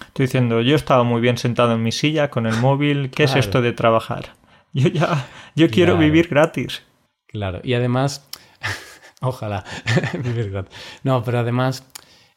Estoy 0.00 0.26
diciendo, 0.26 0.60
yo 0.60 0.76
estaba 0.76 1.02
muy 1.02 1.20
bien 1.20 1.36
sentado 1.36 1.72
en 1.72 1.82
mi 1.82 1.90
silla 1.90 2.30
con 2.30 2.46
el 2.46 2.56
móvil, 2.56 3.10
¿qué 3.10 3.24
es 3.24 3.34
esto 3.34 3.60
de 3.60 3.72
trabajar? 3.72 4.36
Yo 4.74 4.88
ya, 4.88 5.28
yo 5.54 5.68
quiero 5.68 5.98
vivir 5.98 6.28
gratis. 6.28 6.82
Claro, 7.26 7.60
y 7.62 7.74
además, 7.74 8.26
ojalá 9.22 9.64
gratis. 10.12 10.74
No, 11.02 11.22
pero 11.22 11.38
además 11.38 11.86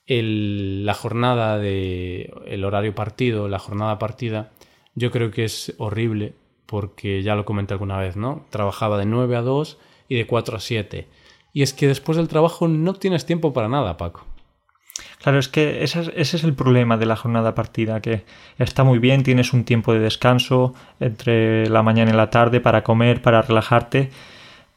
el, 0.08 0.86
la 0.86 0.94
jornada 0.94 1.58
de 1.58 2.34
el 2.46 2.64
horario 2.64 2.96
partido, 2.96 3.48
la 3.48 3.60
jornada 3.60 4.00
partida, 4.00 4.52
yo 4.96 5.12
creo 5.12 5.32
que 5.32 5.46
es 5.46 5.74
horrible 5.78 6.34
porque 6.66 7.22
ya 7.22 7.36
lo 7.36 7.46
comenté 7.46 7.74
alguna 7.74 7.98
vez, 7.98 8.16
¿no? 8.16 8.46
Trabajaba 8.50 8.98
de 8.98 9.06
9 9.06 9.36
a 9.36 9.42
2 9.42 9.78
y 10.08 10.16
de 10.16 10.28
4 10.28 10.58
a 10.58 10.60
7. 10.60 11.08
Y 11.54 11.62
es 11.62 11.74
que 11.74 11.88
después 11.88 12.18
del 12.18 12.28
trabajo 12.28 12.68
no 12.68 12.94
tienes 12.94 13.26
tiempo 13.26 13.54
para 13.54 13.70
nada, 13.70 13.98
Paco. 13.98 14.26
Claro, 15.22 15.40
es 15.40 15.48
que 15.48 15.84
ese 15.84 16.12
es, 16.16 16.44
el 16.44 16.54
problema 16.54 16.98
de 16.98 17.06
la 17.06 17.16
jornada 17.16 17.56
partida, 17.56 18.00
que 18.02 18.26
está 18.58 18.84
muy 18.84 19.00
bien, 19.00 19.24
tienes 19.24 19.54
un 19.54 19.64
tiempo 19.64 19.94
de 19.94 20.00
descanso 20.00 20.74
entre 21.00 21.68
la 21.70 21.82
mañana 21.82 22.12
y 22.12 22.14
la 22.14 22.30
tarde 22.30 22.62
para 22.62 22.84
comer, 22.84 23.22
para 23.22 23.42
relajarte, 23.42 24.12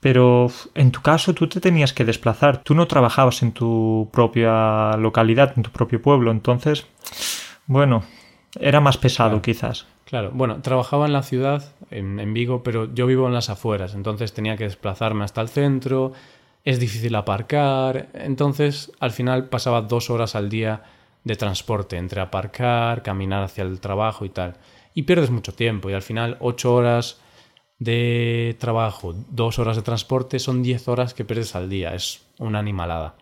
pero 0.01 0.51
en 0.75 0.93
tu 0.93 1.03
caso 1.03 1.35
tú 1.35 1.49
te 1.49 1.61
tenías 1.61 1.93
que 1.93 2.05
desplazar, 2.05 2.63
tú 2.63 2.75
no 2.75 2.87
trabajabas 2.87 3.43
en 3.43 3.53
tu 3.53 4.09
propia 4.13 4.97
localidad, 4.97 5.55
en 5.57 5.63
tu 5.63 5.71
propio 5.71 6.01
pueblo, 6.01 6.31
entonces, 6.31 6.87
bueno, 7.67 8.05
era 8.61 8.81
más 8.81 8.97
pesado 8.97 9.43
quizás. 9.43 9.87
Claro, 10.05 10.31
bueno, 10.33 10.63
trabajaba 10.63 11.07
en 11.07 11.13
la 11.13 11.23
ciudad, 11.23 11.75
en, 11.91 12.33
Vigo, 12.33 12.63
pero 12.63 12.93
yo 12.95 13.07
vivo 13.07 13.27
en 13.27 13.35
las 13.35 13.51
afueras, 13.51 13.95
entonces 13.95 14.33
tenía 14.33 14.57
que 14.57 14.65
desplazarme 14.65 15.25
hasta 15.25 15.43
el 15.43 15.49
centro, 15.49 16.13
es 16.65 16.81
difícil 16.81 17.15
aparcar, 17.15 18.09
entonces 18.15 18.93
al 19.01 19.11
final 19.11 19.49
pasaba 19.49 19.83
dos 19.83 20.09
horas 20.11 20.35
al 20.35 20.49
día 20.49 20.83
de 21.25 21.37
transporte, 21.37 21.97
entre 21.97 22.21
aparcar, 22.21 23.03
caminar 23.03 23.43
hacia 23.43 23.65
el 23.65 23.81
trabajo 23.81 24.25
y 24.25 24.31
tal. 24.31 24.57
Y 24.95 25.03
pierdes 25.03 25.31
mucho 25.31 25.53
tiempo. 25.53 25.91
Y 25.91 25.93
al 25.93 26.03
final 26.03 26.37
ocho 26.41 26.75
horas 26.75 27.21
de 27.79 28.57
trabajo, 28.59 29.15
dos 29.31 29.59
horas 29.59 29.77
de 29.77 29.83
transporte, 29.83 30.39
son 30.39 30.63
diez 30.63 30.89
horas 30.89 31.15
que 31.15 31.25
pierdes 31.25 31.55
al 31.55 31.69
día, 31.69 31.95
es 31.95 32.23
una 32.39 32.59
animalada. 32.59 33.15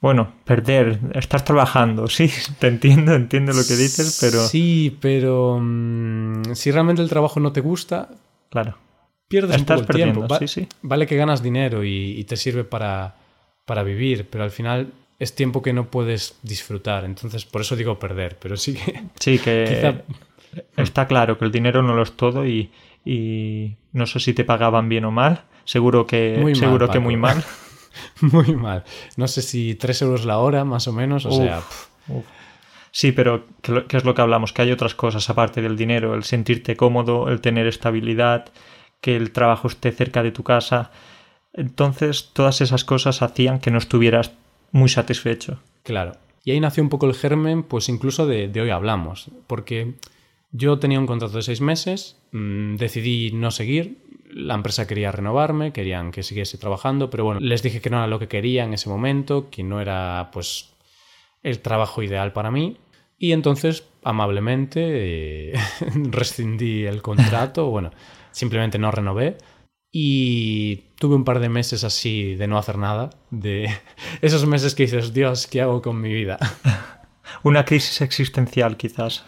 Bueno, 0.00 0.34
perder, 0.44 1.00
estás 1.14 1.44
trabajando, 1.44 2.06
sí, 2.06 2.30
te 2.58 2.68
entiendo, 2.68 3.14
entiendo 3.14 3.52
lo 3.52 3.66
que 3.66 3.76
dices, 3.76 4.18
pero... 4.20 4.46
Sí, 4.46 4.96
pero 5.00 5.58
mm, 5.60 6.54
si 6.54 6.70
realmente 6.70 7.02
el 7.02 7.08
trabajo 7.08 7.40
no 7.40 7.52
te 7.52 7.60
gusta, 7.60 8.08
claro. 8.48 8.78
pierdes 9.26 9.56
estás 9.56 9.80
un 9.80 9.86
poco 9.86 9.96
tiempo. 9.96 10.38
sí, 10.38 10.48
sí. 10.48 10.68
Vale 10.82 11.06
que 11.06 11.16
ganas 11.16 11.42
dinero 11.42 11.84
y, 11.84 12.24
te 12.24 12.36
sirve 12.36 12.64
para, 12.64 13.16
para, 13.64 13.82
vivir, 13.82 14.28
pero 14.30 14.44
al 14.44 14.52
final 14.52 14.92
es 15.18 15.34
tiempo 15.34 15.62
que 15.62 15.72
no 15.72 15.90
puedes 15.90 16.38
disfrutar, 16.42 17.04
entonces 17.04 17.44
por 17.44 17.62
eso 17.62 17.74
digo 17.74 17.98
perder, 17.98 18.38
pero 18.40 18.56
sí 18.56 18.74
que... 18.74 19.02
Sí, 19.18 19.38
que 19.40 20.00
está 20.76 21.08
claro 21.08 21.36
que 21.38 21.44
el 21.44 21.50
dinero 21.50 21.82
no 21.82 21.94
lo 21.94 22.04
es 22.04 22.12
todo 22.12 22.46
y, 22.46 22.70
no 23.92 24.06
sé 24.06 24.20
si 24.20 24.34
te 24.34 24.44
pagaban 24.44 24.88
bien 24.88 25.04
o 25.04 25.10
mal, 25.10 25.44
seguro 25.64 26.06
que, 26.06 26.52
seguro 26.54 26.88
que 26.90 26.98
muy 26.98 27.16
mal. 27.16 27.42
muy 28.20 28.54
mal. 28.54 28.84
No 29.16 29.28
sé 29.28 29.42
si 29.42 29.74
3 29.74 30.02
euros 30.02 30.24
la 30.24 30.38
hora, 30.38 30.64
más 30.64 30.88
o 30.88 30.92
menos, 30.92 31.26
o 31.26 31.32
sea... 31.32 31.62
Sí, 32.90 33.12
pero 33.12 33.44
¿qué 33.62 33.96
es 33.96 34.04
lo 34.04 34.14
que 34.14 34.22
hablamos? 34.22 34.52
Que 34.52 34.62
hay 34.62 34.72
otras 34.72 34.94
cosas 34.94 35.28
aparte 35.30 35.62
del 35.62 35.76
dinero, 35.76 36.14
el 36.14 36.24
sentirte 36.24 36.74
cómodo, 36.74 37.28
el 37.28 37.40
tener 37.40 37.66
estabilidad, 37.66 38.46
que 39.00 39.16
el 39.16 39.30
trabajo 39.30 39.68
esté 39.68 39.92
cerca 39.92 40.22
de 40.22 40.32
tu 40.32 40.42
casa. 40.42 40.90
Entonces, 41.52 42.30
todas 42.32 42.60
esas 42.60 42.84
cosas 42.84 43.22
hacían 43.22 43.60
que 43.60 43.70
no 43.70 43.78
estuvieras 43.78 44.32
muy 44.72 44.88
satisfecho. 44.88 45.60
Claro. 45.82 46.12
Y 46.44 46.52
ahí 46.52 46.60
nació 46.60 46.82
un 46.82 46.88
poco 46.88 47.06
el 47.06 47.14
germen, 47.14 47.62
pues 47.62 47.88
incluso 47.88 48.26
de, 48.26 48.50
hoy 48.60 48.70
hablamos. 48.70 49.30
Porque 49.46 49.94
yo 50.50 50.78
tenía 50.78 50.98
un 50.98 51.06
contrato 51.06 51.36
de 51.36 51.42
seis 51.42 51.60
meses, 51.60 52.16
mm, 52.32 52.76
decidí 52.76 53.32
no 53.32 53.50
seguir, 53.50 53.98
la 54.30 54.54
empresa 54.54 54.86
quería 54.86 55.12
renovarme, 55.12 55.72
querían 55.72 56.10
que 56.10 56.22
siguiese 56.22 56.58
trabajando, 56.58 57.10
pero 57.10 57.24
bueno, 57.24 57.40
les 57.40 57.62
dije 57.62 57.80
que 57.80 57.90
no 57.90 57.98
era 57.98 58.06
lo 58.06 58.18
que 58.18 58.28
quería 58.28 58.64
en 58.64 58.74
ese 58.74 58.88
momento, 58.88 59.50
que 59.50 59.62
no 59.62 59.80
era 59.80 60.30
pues 60.32 60.74
el 61.42 61.60
trabajo 61.60 62.02
ideal 62.02 62.32
para 62.32 62.50
mí. 62.50 62.78
Y 63.18 63.32
entonces, 63.32 63.84
amablemente, 64.04 65.52
eh, 65.52 65.52
rescindí 66.10 66.84
el 66.84 67.02
contrato, 67.02 67.66
bueno, 67.70 67.90
simplemente 68.30 68.78
no 68.78 68.90
renové. 68.90 69.38
Y 69.90 70.76
tuve 70.98 71.16
un 71.16 71.24
par 71.24 71.40
de 71.40 71.48
meses 71.48 71.82
así 71.82 72.34
de 72.34 72.46
no 72.46 72.58
hacer 72.58 72.76
nada, 72.76 73.10
de 73.30 73.70
esos 74.20 74.46
meses 74.46 74.74
que 74.74 74.84
dices, 74.84 75.14
Dios, 75.14 75.46
¿qué 75.46 75.62
hago 75.62 75.80
con 75.82 76.00
mi 76.00 76.12
vida? 76.12 76.38
Una 77.42 77.64
crisis 77.64 78.00
existencial, 78.02 78.76
quizás. 78.76 79.24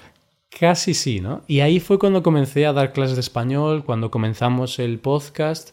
Casi 0.50 0.94
sí, 0.94 1.20
¿no? 1.20 1.42
Y 1.46 1.60
ahí 1.60 1.78
fue 1.80 1.98
cuando 1.98 2.22
comencé 2.22 2.66
a 2.66 2.72
dar 2.72 2.92
clases 2.92 3.16
de 3.16 3.20
español, 3.20 3.84
cuando 3.84 4.10
comenzamos 4.10 4.78
el 4.80 4.98
podcast 4.98 5.70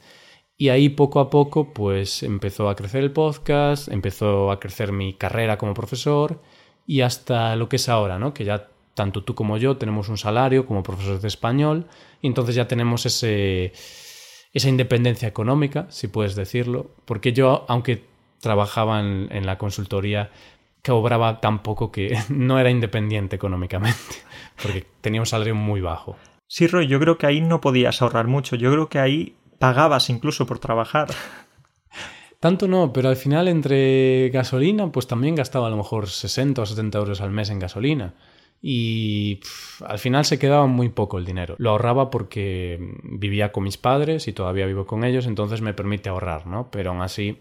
Y 0.57 0.69
ahí 0.69 0.89
poco 0.89 1.21
a 1.21 1.29
poco 1.31 1.73
pues 1.73 2.23
empezó 2.23 2.69
a 2.69 2.75
crecer 2.75 3.03
el 3.03 3.13
podcast, 3.13 3.89
empezó 3.89 4.51
a 4.51 4.59
crecer 4.59 4.91
mi 4.93 5.13
carrera 5.15 5.57
como 5.59 5.75
profesor 5.75 6.41
y 6.87 7.01
hasta 7.01 7.55
lo 7.57 7.69
que 7.69 7.77
es 7.77 7.89
ahora, 7.89 8.19
¿no? 8.19 8.33
Que 8.33 8.45
ya 8.45 8.69
tanto 8.95 9.23
tú 9.23 9.35
como 9.35 9.57
yo 9.57 9.77
tenemos 9.77 10.09
un 10.09 10.17
salario 10.17 10.65
como 10.67 10.83
profesores 10.83 11.21
de 11.23 11.29
español 11.29 11.87
y 12.21 12.27
entonces 12.27 12.55
ya 12.55 12.67
tenemos 12.67 13.05
ese, 13.07 13.73
esa 14.53 14.69
independencia 14.69 15.27
económica, 15.27 15.87
si 15.89 16.07
puedes 16.07 16.35
decirlo, 16.35 16.91
porque 17.05 17.33
yo, 17.33 17.65
aunque 17.67 18.03
trabajaba 18.41 18.99
en, 19.01 19.27
en 19.31 19.45
la 19.45 19.57
consultoría, 19.57 20.31
cobraba 20.83 21.39
tan 21.41 21.63
poco 21.63 21.91
que 21.91 22.17
no 22.29 22.59
era 22.59 22.69
independiente 22.69 23.35
económicamente, 23.35 24.17
porque 24.61 24.85
tenía 25.01 25.21
un 25.21 25.27
salario 25.27 25.55
muy 25.55 25.81
bajo. 25.81 26.15
Sí, 26.47 26.67
Roy, 26.67 26.87
yo 26.87 26.99
creo 26.99 27.17
que 27.17 27.27
ahí 27.27 27.41
no 27.41 27.59
podías 27.59 28.01
ahorrar 28.01 28.27
mucho, 28.27 28.55
yo 28.55 28.71
creo 28.71 28.87
que 28.87 28.99
ahí 28.99 29.35
pagabas 29.59 30.09
incluso 30.09 30.45
por 30.45 30.59
trabajar. 30.59 31.07
Tanto 32.39 32.67
no, 32.67 32.93
pero 32.93 33.09
al 33.09 33.15
final 33.15 33.47
entre 33.47 34.29
gasolina, 34.29 34.91
pues 34.91 35.07
también 35.07 35.35
gastaba 35.35 35.67
a 35.67 35.69
lo 35.71 35.77
mejor 35.77 36.07
60 36.07 36.61
o 36.61 36.65
70 36.65 36.97
euros 36.99 37.21
al 37.21 37.31
mes 37.31 37.49
en 37.49 37.59
gasolina. 37.59 38.13
Y 38.61 39.39
al 39.85 39.99
final 39.99 40.25
se 40.25 40.39
quedaba 40.39 40.65
muy 40.67 40.89
poco 40.89 41.17
el 41.17 41.25
dinero. 41.25 41.55
Lo 41.57 41.71
ahorraba 41.71 42.09
porque 42.09 42.79
vivía 43.03 43.51
con 43.51 43.63
mis 43.63 43.77
padres 43.77 44.27
y 44.27 44.33
todavía 44.33 44.65
vivo 44.65 44.85
con 44.85 45.03
ellos, 45.03 45.27
entonces 45.27 45.61
me 45.61 45.73
permite 45.73 46.09
ahorrar, 46.09 46.47
¿no? 46.47 46.69
Pero 46.71 46.91
aún 46.91 47.01
así, 47.01 47.39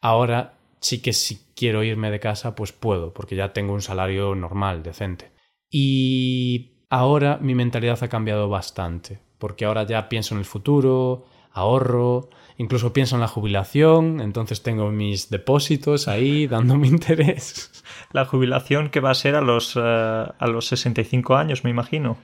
ahora 0.00 0.57
sí 0.80 1.00
que 1.02 1.12
si 1.12 1.40
quiero 1.54 1.82
irme 1.84 2.10
de 2.10 2.20
casa, 2.20 2.54
pues 2.54 2.72
puedo, 2.72 3.12
porque 3.12 3.36
ya 3.36 3.52
tengo 3.52 3.72
un 3.74 3.82
salario 3.82 4.34
normal, 4.34 4.82
decente. 4.82 5.32
Y 5.70 6.84
ahora 6.90 7.38
mi 7.40 7.54
mentalidad 7.54 8.02
ha 8.02 8.08
cambiado 8.08 8.48
bastante 8.48 9.20
porque 9.38 9.64
ahora 9.64 9.84
ya 9.84 10.08
pienso 10.08 10.34
en 10.34 10.40
el 10.40 10.44
futuro, 10.44 11.24
ahorro, 11.52 12.28
incluso 12.58 12.92
pienso 12.92 13.14
en 13.14 13.20
la 13.20 13.28
jubilación, 13.28 14.20
entonces 14.20 14.62
tengo 14.62 14.90
mis 14.90 15.30
depósitos 15.30 16.08
ahí 16.08 16.46
dándome 16.48 16.88
interés. 16.88 17.84
La 18.12 18.24
jubilación 18.24 18.90
que 18.90 19.00
va 19.00 19.10
a 19.10 19.14
ser 19.14 19.36
a 19.36 19.40
los, 19.40 19.76
uh, 19.76 19.80
a 19.80 20.46
los 20.46 20.66
65 20.66 21.36
años, 21.36 21.64
me 21.64 21.70
imagino. 21.70 22.18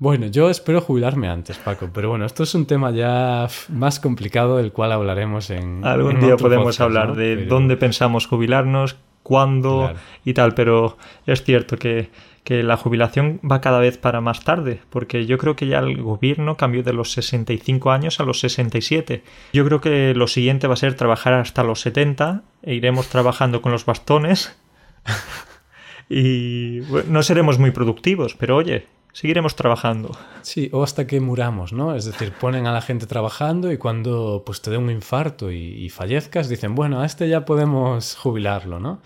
Bueno, 0.00 0.26
yo 0.26 0.48
espero 0.48 0.80
jubilarme 0.80 1.28
antes, 1.28 1.58
Paco, 1.58 1.90
pero 1.92 2.10
bueno, 2.10 2.24
esto 2.24 2.44
es 2.44 2.54
un 2.54 2.66
tema 2.66 2.92
ya 2.92 3.48
más 3.68 3.98
complicado 3.98 4.56
del 4.58 4.70
cual 4.70 4.92
hablaremos 4.92 5.50
en... 5.50 5.84
Algún 5.84 6.12
en 6.12 6.20
día 6.20 6.34
otro 6.34 6.44
podemos 6.46 6.64
podcast, 6.66 6.80
hablar 6.82 7.08
¿no? 7.08 7.14
de 7.16 7.34
Pero- 7.36 7.48
dónde 7.48 7.76
pensamos 7.76 8.26
jubilarnos, 8.28 8.96
cuándo 9.24 9.78
Claro. 9.88 9.98
y 10.24 10.34
tal, 10.34 10.54
pero 10.54 10.98
es 11.26 11.42
cierto 11.42 11.76
que, 11.78 12.10
que 12.44 12.62
la 12.62 12.76
jubilación 12.76 13.40
va 13.40 13.60
cada 13.60 13.80
vez 13.80 13.98
para 13.98 14.20
más 14.20 14.44
tarde, 14.44 14.80
porque 14.88 15.26
yo 15.26 15.36
creo 15.36 15.56
que 15.56 15.66
ya 15.66 15.80
el 15.80 16.00
gobierno 16.00 16.56
cambió 16.56 16.84
de 16.84 16.92
los 16.92 17.10
65 17.10 17.90
años 17.90 18.20
a 18.20 18.22
los 18.22 18.38
67. 18.38 19.24
Yo 19.52 19.64
creo 19.66 19.80
que 19.80 20.14
lo 20.14 20.28
siguiente 20.28 20.68
va 20.68 20.74
a 20.74 20.76
ser 20.76 20.94
trabajar 20.94 21.32
hasta 21.34 21.64
los 21.64 21.80
70 21.80 22.42
e 22.62 22.74
iremos 22.76 23.08
trabajando 23.08 23.62
con 23.62 23.72
los 23.72 23.84
bastones 23.84 24.56
y 26.08 26.80
bueno, 26.82 27.08
no 27.10 27.22
seremos 27.24 27.58
muy 27.58 27.72
productivos, 27.72 28.36
pero 28.36 28.54
oye, 28.56 28.86
seguiremos 29.12 29.56
trabajando. 29.56 30.16
Sí, 30.42 30.68
o 30.72 30.82
hasta 30.82 31.06
que 31.06 31.20
muramos, 31.20 31.72
¿no? 31.72 31.94
Es 31.94 32.04
decir, 32.04 32.32
ponen 32.32 32.66
a 32.66 32.72
la 32.72 32.80
gente 32.80 33.06
trabajando 33.06 33.70
y 33.72 33.78
cuando 33.78 34.42
pues 34.46 34.62
te 34.62 34.70
dé 34.70 34.76
un 34.78 34.90
infarto 34.90 35.50
y, 35.50 35.56
y 35.84 35.88
fallezcas, 35.88 36.48
dicen, 36.48 36.74
bueno, 36.74 37.00
a 37.00 37.06
este 37.06 37.28
ya 37.28 37.44
podemos 37.44 38.16
jubilarlo, 38.16 38.78
¿no? 38.80 39.00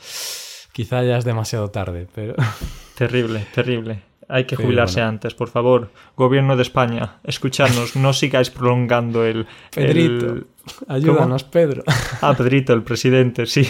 Quizá 0.73 1.03
ya 1.03 1.19
es 1.19 1.25
demasiado 1.25 1.71
tarde, 1.71 2.07
pero... 2.15 2.35
Terrible, 2.95 3.47
terrible. 3.55 4.03
Hay 4.29 4.45
que 4.45 4.55
jubilarse 4.57 5.01
bueno. 5.01 5.09
antes, 5.09 5.35
por 5.35 5.49
favor. 5.49 5.91
Gobierno 6.17 6.57
de 6.57 6.63
España, 6.63 7.17
escuchadnos, 7.25 7.97
no 7.97 8.13
sigáis 8.13 8.49
prolongando 8.51 9.27
el... 9.27 9.47
Pedrito, 9.75 10.27
el- 10.27 10.47
ayúdanos, 10.89 11.45
Pedro. 11.45 11.83
Ah, 12.21 12.35
Pedrito, 12.37 12.73
el 12.73 12.83
presidente, 12.83 13.45
sí. 13.47 13.69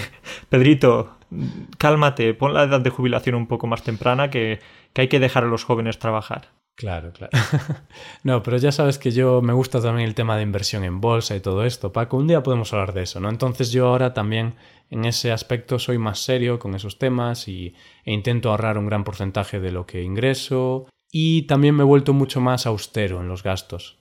Pedrito, 0.49 1.17
cálmate, 1.79 2.35
pon 2.35 2.55
la 2.55 2.65
edad 2.65 2.81
de 2.81 2.91
jubilación 2.91 3.35
un 3.35 3.47
poco 3.47 3.67
más 3.67 3.83
temprana 3.83 4.31
que, 4.31 4.61
que 4.93 5.03
hay 5.03 5.09
que 5.09 5.21
dejar 5.21 5.45
a 5.45 5.49
los 5.49 5.65
jóvenes 5.65 5.99
trabajar. 5.99 6.49
Claro, 6.75 7.13
claro. 7.13 7.33
No, 8.25 8.43
pero 8.43 8.57
ya 8.57 8.73
sabes 8.73 8.99
que 8.99 9.11
yo 9.11 9.43
me 9.43 9.53
gusta 9.53 9.81
también 9.81 10.09
el 10.09 10.15
tema 10.15 10.37
de 10.37 10.43
inversión 10.43 10.85
en 10.85 11.01
bolsa 11.01 11.37
y 11.37 11.41
todo 11.41 11.65
esto, 11.65 11.93
Paco. 11.93 12.17
Un 12.17 12.29
día 12.29 12.43
podemos 12.43 12.73
hablar 12.73 12.93
de 12.95 13.03
eso, 13.03 13.21
¿no? 13.21 13.29
Entonces 13.29 13.71
yo 13.73 13.89
ahora 13.89 14.15
también 14.15 14.55
en 14.91 15.05
ese 15.05 15.33
aspecto 15.33 15.79
soy 15.79 15.99
más 15.99 16.21
serio 16.21 16.59
con 16.59 16.75
esos 16.75 16.99
temas 16.99 17.49
y, 17.49 17.75
e 18.05 18.13
intento 18.13 18.51
ahorrar 18.51 18.79
un 18.79 18.87
gran 18.87 19.05
porcentaje 19.05 19.61
de 19.61 19.73
lo 19.73 19.87
que 19.87 20.03
ingreso 20.03 20.87
y 21.11 21.43
también 21.43 21.75
me 21.75 21.83
he 21.83 21.87
vuelto 21.87 22.13
mucho 22.13 22.41
más 22.41 22.67
austero 22.67 23.21
en 23.21 23.29
los 23.29 23.43
gastos. 23.43 23.99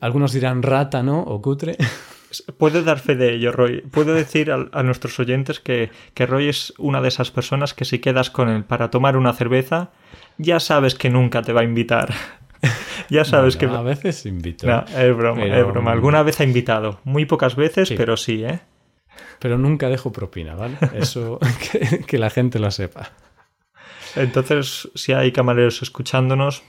Algunos 0.00 0.32
dirán 0.32 0.62
rata, 0.62 1.02
¿no? 1.02 1.22
O 1.22 1.40
cutre. 1.40 1.76
Puedo 2.58 2.82
dar 2.82 2.98
fe 2.98 3.14
de 3.16 3.34
ello, 3.34 3.52
Roy. 3.52 3.80
Puedo 3.82 4.14
decir 4.14 4.50
a, 4.50 4.68
a 4.72 4.82
nuestros 4.82 5.18
oyentes 5.20 5.60
que, 5.60 5.90
que 6.14 6.26
Roy 6.26 6.48
es 6.48 6.72
una 6.78 7.00
de 7.00 7.08
esas 7.08 7.30
personas 7.30 7.74
que 7.74 7.84
si 7.84 7.98
quedas 7.98 8.30
con 8.30 8.48
él 8.48 8.64
para 8.64 8.90
tomar 8.90 9.16
una 9.16 9.32
cerveza, 9.32 9.90
ya 10.38 10.60
sabes 10.60 10.94
que 10.94 11.10
nunca 11.10 11.42
te 11.42 11.52
va 11.52 11.60
a 11.62 11.64
invitar. 11.64 12.12
ya 13.10 13.24
sabes 13.24 13.56
Bueno, 13.58 13.72
que... 13.72 13.78
A 13.78 13.82
veces 13.82 14.24
invito. 14.26 14.66
No, 14.66 14.84
es 14.86 15.16
broma, 15.16 15.42
Pero- 15.42 15.56
es 15.60 15.66
broma. 15.66 15.92
Alguna 15.92 16.22
vez 16.22 16.40
ha 16.40 16.44
invitado. 16.44 17.00
Muy 17.04 17.24
pocas 17.26 17.56
veces, 17.56 17.88
Sí. 17.88 17.94
pero 17.96 18.16
sí, 18.16 18.44
¿eh? 18.44 18.60
Pero 19.38 19.58
nunca 19.58 19.88
dejo 19.88 20.12
propina, 20.12 20.54
¿vale? 20.54 20.78
Eso 20.94 21.38
que, 21.72 22.04
que 22.06 22.18
la 22.18 22.30
gente 22.30 22.58
lo 22.58 22.70
sepa. 22.70 23.10
Entonces, 24.16 24.90
si 24.94 25.12
hay 25.12 25.32
camareros 25.32 25.82
escuchándonos, 25.82 26.62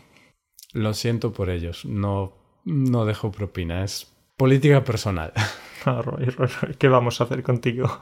Lo 0.74 0.94
siento 0.94 1.34
por 1.34 1.50
ellos. 1.50 1.86
No, 1.86 2.34
no 2.66 3.06
dejo 3.06 3.32
propina. 3.32 3.84
Es 3.84 4.13
política 4.38 4.84
personal. 4.84 5.34
ah, 5.86 6.02
Roy, 6.02 6.26
Roy, 6.26 6.48
Roy, 6.62 6.76
¿qué 6.76 6.88
vamos 6.88 7.20
a 7.22 7.26
hacer 7.26 7.44
contigo? 7.44 8.00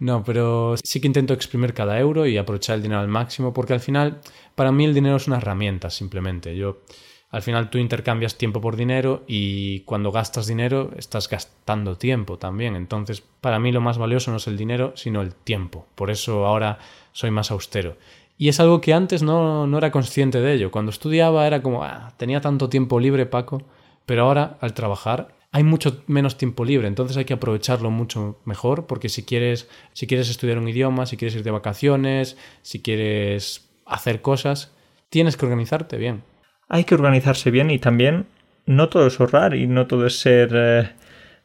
No, 0.00 0.22
pero 0.22 0.76
sí 0.82 1.00
que 1.00 1.08
intento 1.08 1.34
exprimir 1.34 1.74
cada 1.74 1.98
euro 1.98 2.26
y 2.26 2.38
aprovechar 2.38 2.76
el 2.76 2.82
dinero 2.82 3.00
al 3.00 3.08
máximo 3.08 3.52
porque 3.52 3.72
al 3.72 3.80
final, 3.80 4.20
para 4.54 4.70
mí 4.70 4.84
el 4.84 4.94
dinero 4.94 5.16
es 5.16 5.26
una 5.26 5.38
herramienta 5.38 5.90
simplemente. 5.90 6.56
Yo, 6.56 6.82
al 7.30 7.42
final 7.42 7.68
tú 7.68 7.78
intercambias 7.78 8.36
tiempo 8.36 8.60
por 8.60 8.76
dinero 8.76 9.24
y 9.26 9.80
cuando 9.80 10.12
gastas 10.12 10.46
dinero 10.46 10.92
estás 10.96 11.28
gastando 11.28 11.96
tiempo 11.96 12.38
también. 12.38 12.76
Entonces, 12.76 13.22
para 13.40 13.58
mí 13.58 13.72
lo 13.72 13.80
más 13.80 13.98
valioso 13.98 14.30
no 14.30 14.36
es 14.36 14.46
el 14.46 14.56
dinero, 14.56 14.92
sino 14.94 15.20
el 15.20 15.34
tiempo. 15.34 15.86
Por 15.94 16.10
eso 16.10 16.46
ahora 16.46 16.78
soy 17.12 17.30
más 17.30 17.50
austero. 17.50 17.96
Y 18.38 18.48
es 18.48 18.60
algo 18.60 18.80
que 18.80 18.94
antes 18.94 19.24
no, 19.24 19.66
no 19.66 19.78
era 19.78 19.90
consciente 19.90 20.40
de 20.40 20.54
ello. 20.54 20.70
Cuando 20.70 20.90
estudiaba 20.90 21.46
era 21.46 21.60
como, 21.60 21.82
ah, 21.82 22.12
tenía 22.16 22.40
tanto 22.40 22.68
tiempo 22.68 23.00
libre, 23.00 23.26
Paco, 23.26 23.62
pero 24.08 24.22
ahora 24.22 24.56
al 24.62 24.72
trabajar 24.72 25.28
hay 25.52 25.64
mucho 25.64 26.02
menos 26.06 26.38
tiempo 26.38 26.64
libre, 26.64 26.88
entonces 26.88 27.18
hay 27.18 27.26
que 27.26 27.34
aprovecharlo 27.34 27.90
mucho 27.90 28.40
mejor, 28.46 28.86
porque 28.86 29.10
si 29.10 29.22
quieres, 29.22 29.68
si 29.92 30.06
quieres 30.06 30.30
estudiar 30.30 30.56
un 30.56 30.66
idioma, 30.66 31.04
si 31.04 31.18
quieres 31.18 31.36
ir 31.36 31.42
de 31.42 31.50
vacaciones, 31.50 32.38
si 32.62 32.80
quieres 32.80 33.68
hacer 33.84 34.22
cosas, 34.22 34.74
tienes 35.10 35.36
que 35.36 35.44
organizarte 35.44 35.98
bien. 35.98 36.22
Hay 36.70 36.84
que 36.84 36.94
organizarse 36.94 37.50
bien 37.50 37.70
y 37.70 37.78
también 37.78 38.26
no 38.64 38.88
todo 38.88 39.08
es 39.08 39.20
ahorrar 39.20 39.54
y 39.54 39.66
no 39.66 39.86
todo 39.86 40.06
es 40.06 40.18
ser 40.18 40.50
eh, 40.54 40.90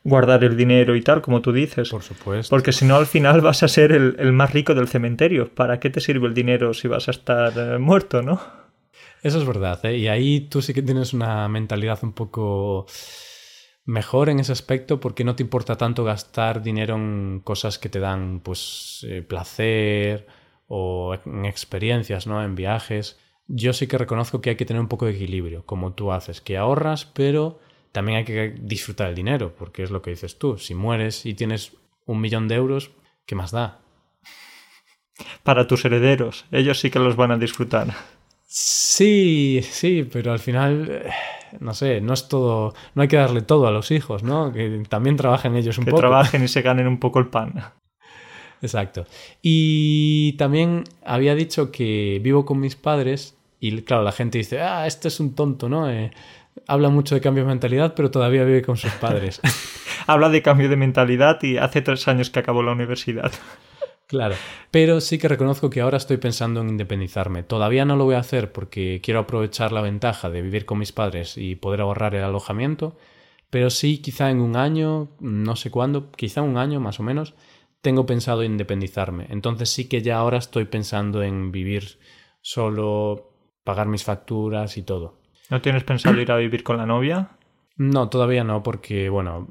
guardar 0.05 0.45
el 0.45 0.55
dinero 0.55 0.95
y 0.95 1.01
tal, 1.01 1.21
como 1.21 1.41
tú 1.41 1.51
dices. 1.51 1.89
Por 1.89 2.01
supuesto. 2.01 2.49
Porque 2.49 2.71
si 2.71 2.85
no, 2.85 2.95
al 2.95 3.07
final 3.07 3.41
vas 3.41 3.61
a 3.63 3.67
ser 3.67 3.91
el, 3.91 4.15
el 4.19 4.31
más 4.31 4.53
rico 4.53 4.73
del 4.73 4.87
cementerio. 4.87 5.49
¿Para 5.53 5.81
qué 5.81 5.89
te 5.89 5.99
sirve 5.99 6.27
el 6.27 6.33
dinero 6.33 6.73
si 6.73 6.87
vas 6.87 7.09
a 7.09 7.11
estar 7.11 7.51
eh, 7.57 7.77
muerto, 7.77 8.21
no? 8.21 8.62
Eso 9.23 9.39
es 9.39 9.45
verdad, 9.45 9.83
¿eh? 9.85 9.97
Y 9.97 10.07
ahí 10.09 10.41
tú 10.41 10.61
sí 10.61 10.73
que 10.73 10.81
tienes 10.81 11.13
una 11.13 11.47
mentalidad 11.47 11.97
un 12.03 12.11
poco 12.11 12.85
mejor 13.85 14.27
en 14.27 14.41
ese 14.41 14.51
aspecto 14.51 14.99
porque 14.99 15.23
no 15.23 15.35
te 15.35 15.43
importa 15.43 15.77
tanto 15.77 16.03
gastar 16.03 16.61
dinero 16.61 16.95
en 16.95 17.39
cosas 17.41 17.79
que 17.79 17.87
te 17.87 17.99
dan 17.99 18.41
pues 18.41 19.05
eh, 19.07 19.21
placer 19.21 20.27
o 20.67 21.15
en 21.25 21.45
experiencias, 21.45 22.27
¿no? 22.27 22.43
En 22.43 22.55
viajes. 22.55 23.17
Yo 23.47 23.71
sí 23.71 23.87
que 23.87 23.97
reconozco 23.97 24.41
que 24.41 24.51
hay 24.51 24.55
que 24.57 24.65
tener 24.65 24.81
un 24.81 24.89
poco 24.89 25.05
de 25.05 25.13
equilibrio, 25.13 25.65
como 25.65 25.93
tú 25.93 26.11
haces, 26.11 26.41
que 26.41 26.57
ahorras, 26.57 27.05
pero 27.05 27.59
también 27.93 28.17
hay 28.17 28.25
que 28.25 28.55
disfrutar 28.59 29.07
el 29.07 29.15
dinero, 29.15 29.55
porque 29.57 29.83
es 29.83 29.91
lo 29.91 30.01
que 30.01 30.11
dices 30.11 30.37
tú. 30.37 30.57
Si 30.57 30.75
mueres 30.75 31.25
y 31.25 31.33
tienes 31.33 31.77
un 32.05 32.19
millón 32.19 32.49
de 32.49 32.55
euros, 32.55 32.91
¿qué 33.25 33.35
más 33.35 33.51
da? 33.51 33.79
Para 35.43 35.65
tus 35.67 35.85
herederos. 35.85 36.45
Ellos 36.51 36.79
sí 36.79 36.89
que 36.89 36.99
los 36.99 37.15
van 37.15 37.31
a 37.31 37.37
disfrutar. 37.37 37.87
Sí, 38.55 39.61
sí, 39.63 40.07
pero 40.11 40.31
al 40.31 40.37
final, 40.37 40.87
eh, 40.87 41.09
no 41.59 41.73
sé, 41.73 42.01
no 42.01 42.13
es 42.13 42.27
todo, 42.27 42.75
no 42.93 43.01
hay 43.01 43.07
que 43.07 43.15
darle 43.15 43.41
todo 43.41 43.65
a 43.65 43.71
los 43.71 43.89
hijos, 43.89 44.21
¿no? 44.21 44.53
Que 44.53 44.83
también 44.87 45.15
trabajen 45.17 45.55
ellos 45.55 45.79
un 45.79 45.85
Que 45.85 45.89
poco. 45.89 46.01
trabajen 46.01 46.43
y 46.43 46.47
se 46.47 46.61
ganen 46.61 46.85
un 46.85 46.99
poco 46.99 47.17
el 47.17 47.29
pan. 47.29 47.55
Exacto. 48.61 49.07
Y 49.41 50.33
también 50.33 50.83
había 51.03 51.33
dicho 51.33 51.71
que 51.71 52.19
vivo 52.21 52.45
con 52.45 52.59
mis 52.59 52.75
padres 52.75 53.35
y 53.59 53.81
claro, 53.81 54.03
la 54.03 54.11
gente 54.11 54.37
dice, 54.37 54.61
ah, 54.61 54.85
este 54.85 55.07
es 55.07 55.19
un 55.19 55.33
tonto, 55.33 55.67
¿no? 55.67 55.89
Eh, 55.89 56.11
habla 56.67 56.89
mucho 56.89 57.15
de 57.15 57.21
cambio 57.21 57.45
de 57.45 57.49
mentalidad, 57.49 57.95
pero 57.95 58.11
todavía 58.11 58.43
vive 58.43 58.61
con 58.61 58.77
sus 58.77 58.91
padres. 58.91 59.41
Habla 60.05 60.29
de 60.29 60.41
cambio 60.43 60.67
de 60.69 60.75
mentalidad 60.75 61.41
y 61.41 61.57
hace 61.57 61.81
tres 61.81 62.07
años 62.09 62.29
que 62.29 62.37
acabó 62.39 62.61
la 62.61 62.73
universidad. 62.73 63.31
Claro, 64.13 64.35
pero 64.69 65.01
sí 65.01 65.17
que 65.17 65.27
reconozco 65.27 65.71
que 65.71 65.81
ahora 65.81 65.97
estoy 65.97 66.17
pensando 66.17 66.61
en 66.61 66.69
independizarme. 66.69 67.41
Todavía 67.41 67.83
no 67.83 67.95
lo 67.95 68.03
voy 68.05 68.13
a 68.13 68.19
hacer 68.19 68.51
porque 68.51 69.01
quiero 69.03 69.21
aprovechar 69.21 69.71
la 69.71 69.81
ventaja 69.81 70.29
de 70.29 70.43
vivir 70.43 70.67
con 70.67 70.77
mis 70.77 70.91
padres 70.91 71.35
y 71.35 71.55
poder 71.55 71.81
ahorrar 71.81 72.13
el 72.13 72.23
alojamiento, 72.23 72.95
Pero 73.49 73.71
sí, 73.71 73.99
quizá 73.99 74.29
en 74.29 74.39
un 74.39 74.55
año, 74.55 75.09
no 75.19 75.55
sé 75.55 75.71
cuándo, 75.71 76.11
quizá 76.11 76.43
un 76.43 76.57
año 76.57 76.79
más 76.79 76.99
o 76.99 77.03
menos, 77.03 77.33
tengo 77.81 78.05
pensado 78.05 78.43
independizarme. 78.43 79.25
Entonces 79.31 79.69
sí 79.69 79.87
que 79.89 80.03
ya 80.03 80.17
ahora 80.17 80.37
estoy 80.37 80.65
pensando 80.65 81.23
en 81.23 81.51
vivir 81.51 81.99
solo, 82.41 83.31
pagar 83.63 83.87
mis 83.87 84.03
facturas 84.03 84.77
y 84.77 84.83
todo. 84.83 85.21
¿No 85.49 85.59
tienes 85.59 85.83
pensado 85.83 86.21
ir 86.21 86.31
a 86.31 86.37
vivir 86.37 86.63
con 86.63 86.77
la 86.77 86.85
novia? 86.85 87.37
No, 87.77 88.09
todavía 88.09 88.43
no, 88.43 88.61
porque 88.61 89.09
bueno, 89.09 89.47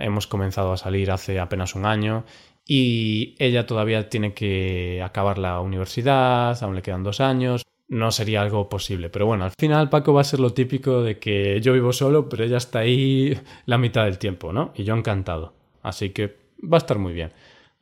hemos 0.00 0.26
comenzado 0.26 0.72
a 0.72 0.76
salir 0.76 1.10
hace 1.10 1.40
apenas 1.40 1.74
un 1.74 1.86
año 1.86 2.24
y 2.66 3.34
ella 3.38 3.66
todavía 3.66 4.08
tiene 4.08 4.32
que 4.32 5.02
acabar 5.02 5.38
la 5.38 5.60
universidad, 5.60 6.62
aún 6.62 6.74
le 6.74 6.82
quedan 6.82 7.02
dos 7.02 7.20
años. 7.20 7.62
No 7.88 8.10
sería 8.10 8.40
algo 8.40 8.68
posible, 8.68 9.10
pero 9.10 9.26
bueno, 9.26 9.44
al 9.44 9.52
final 9.58 9.90
Paco 9.90 10.14
va 10.14 10.22
a 10.22 10.24
ser 10.24 10.40
lo 10.40 10.54
típico 10.54 11.02
de 11.02 11.18
que 11.18 11.60
yo 11.60 11.74
vivo 11.74 11.92
solo, 11.92 12.28
pero 12.28 12.44
ella 12.44 12.56
está 12.56 12.80
ahí 12.80 13.38
la 13.66 13.76
mitad 13.76 14.04
del 14.04 14.18
tiempo, 14.18 14.52
¿no? 14.52 14.72
Y 14.74 14.84
yo 14.84 14.96
encantado. 14.96 15.52
Así 15.82 16.10
que 16.10 16.36
va 16.62 16.78
a 16.78 16.78
estar 16.78 16.98
muy 16.98 17.12
bien. 17.12 17.32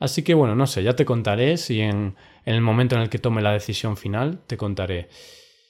Así 0.00 0.24
que 0.24 0.34
bueno, 0.34 0.56
no 0.56 0.66
sé, 0.66 0.82
ya 0.82 0.96
te 0.96 1.04
contaré 1.04 1.56
si 1.56 1.80
en, 1.80 2.16
el 2.44 2.60
momento 2.60 2.96
en 2.96 3.02
el 3.02 3.08
que 3.08 3.20
tome 3.20 3.40
la 3.42 3.52
decisión 3.52 3.96
final, 3.96 4.40
te 4.48 4.56
contaré. 4.56 5.08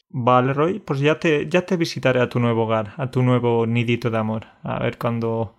Vale, 0.08 0.54
Roy, 0.54 0.80
pues 0.80 1.00
ya 1.00 1.18
te, 1.18 1.48
ya 1.48 1.66
te 1.66 1.76
visitaré 1.76 2.20
a 2.20 2.30
tu 2.30 2.40
nuevo 2.40 2.64
hogar, 2.64 2.94
a 2.96 3.10
tu 3.10 3.22
nuevo 3.22 3.66
nidito 3.66 4.10
de 4.10 4.16
amor. 4.16 4.46
A 4.62 4.78
ver 4.78 4.96
cuando, 4.96 5.56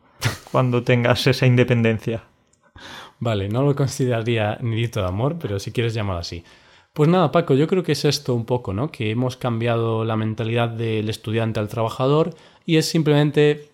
cuando 0.52 0.84
tengas 0.84 1.28
esa 1.28 1.46
independencia. 1.46 2.24
Vale, 3.24 3.48
no 3.48 3.64
lo 3.64 3.74
consideraría 3.74 4.58
nidito 4.60 5.00
de 5.00 5.08
amor, 5.08 5.38
pero 5.40 5.58
si 5.58 5.72
quieres 5.72 5.94
llamarlo 5.94 6.20
así. 6.20 6.44
Pues 6.92 7.10
nada, 7.10 7.32
Paco, 7.32 7.54
yo 7.54 7.68
creo 7.68 7.82
que 7.82 7.94
es 7.94 8.04
esto 8.04 8.36
un 8.36 8.46
poco, 8.46 8.74
¿no? 8.74 8.92
Que 8.92 9.12
hemos 9.12 9.38
cambiado 9.38 10.04
la 10.04 10.18
mentalidad 10.18 10.68
del 10.68 11.10
estudiante 11.10 11.62
al 11.62 11.70
trabajador 11.70 12.36
y 12.66 12.76
es 12.76 12.86
simplemente 12.86 13.70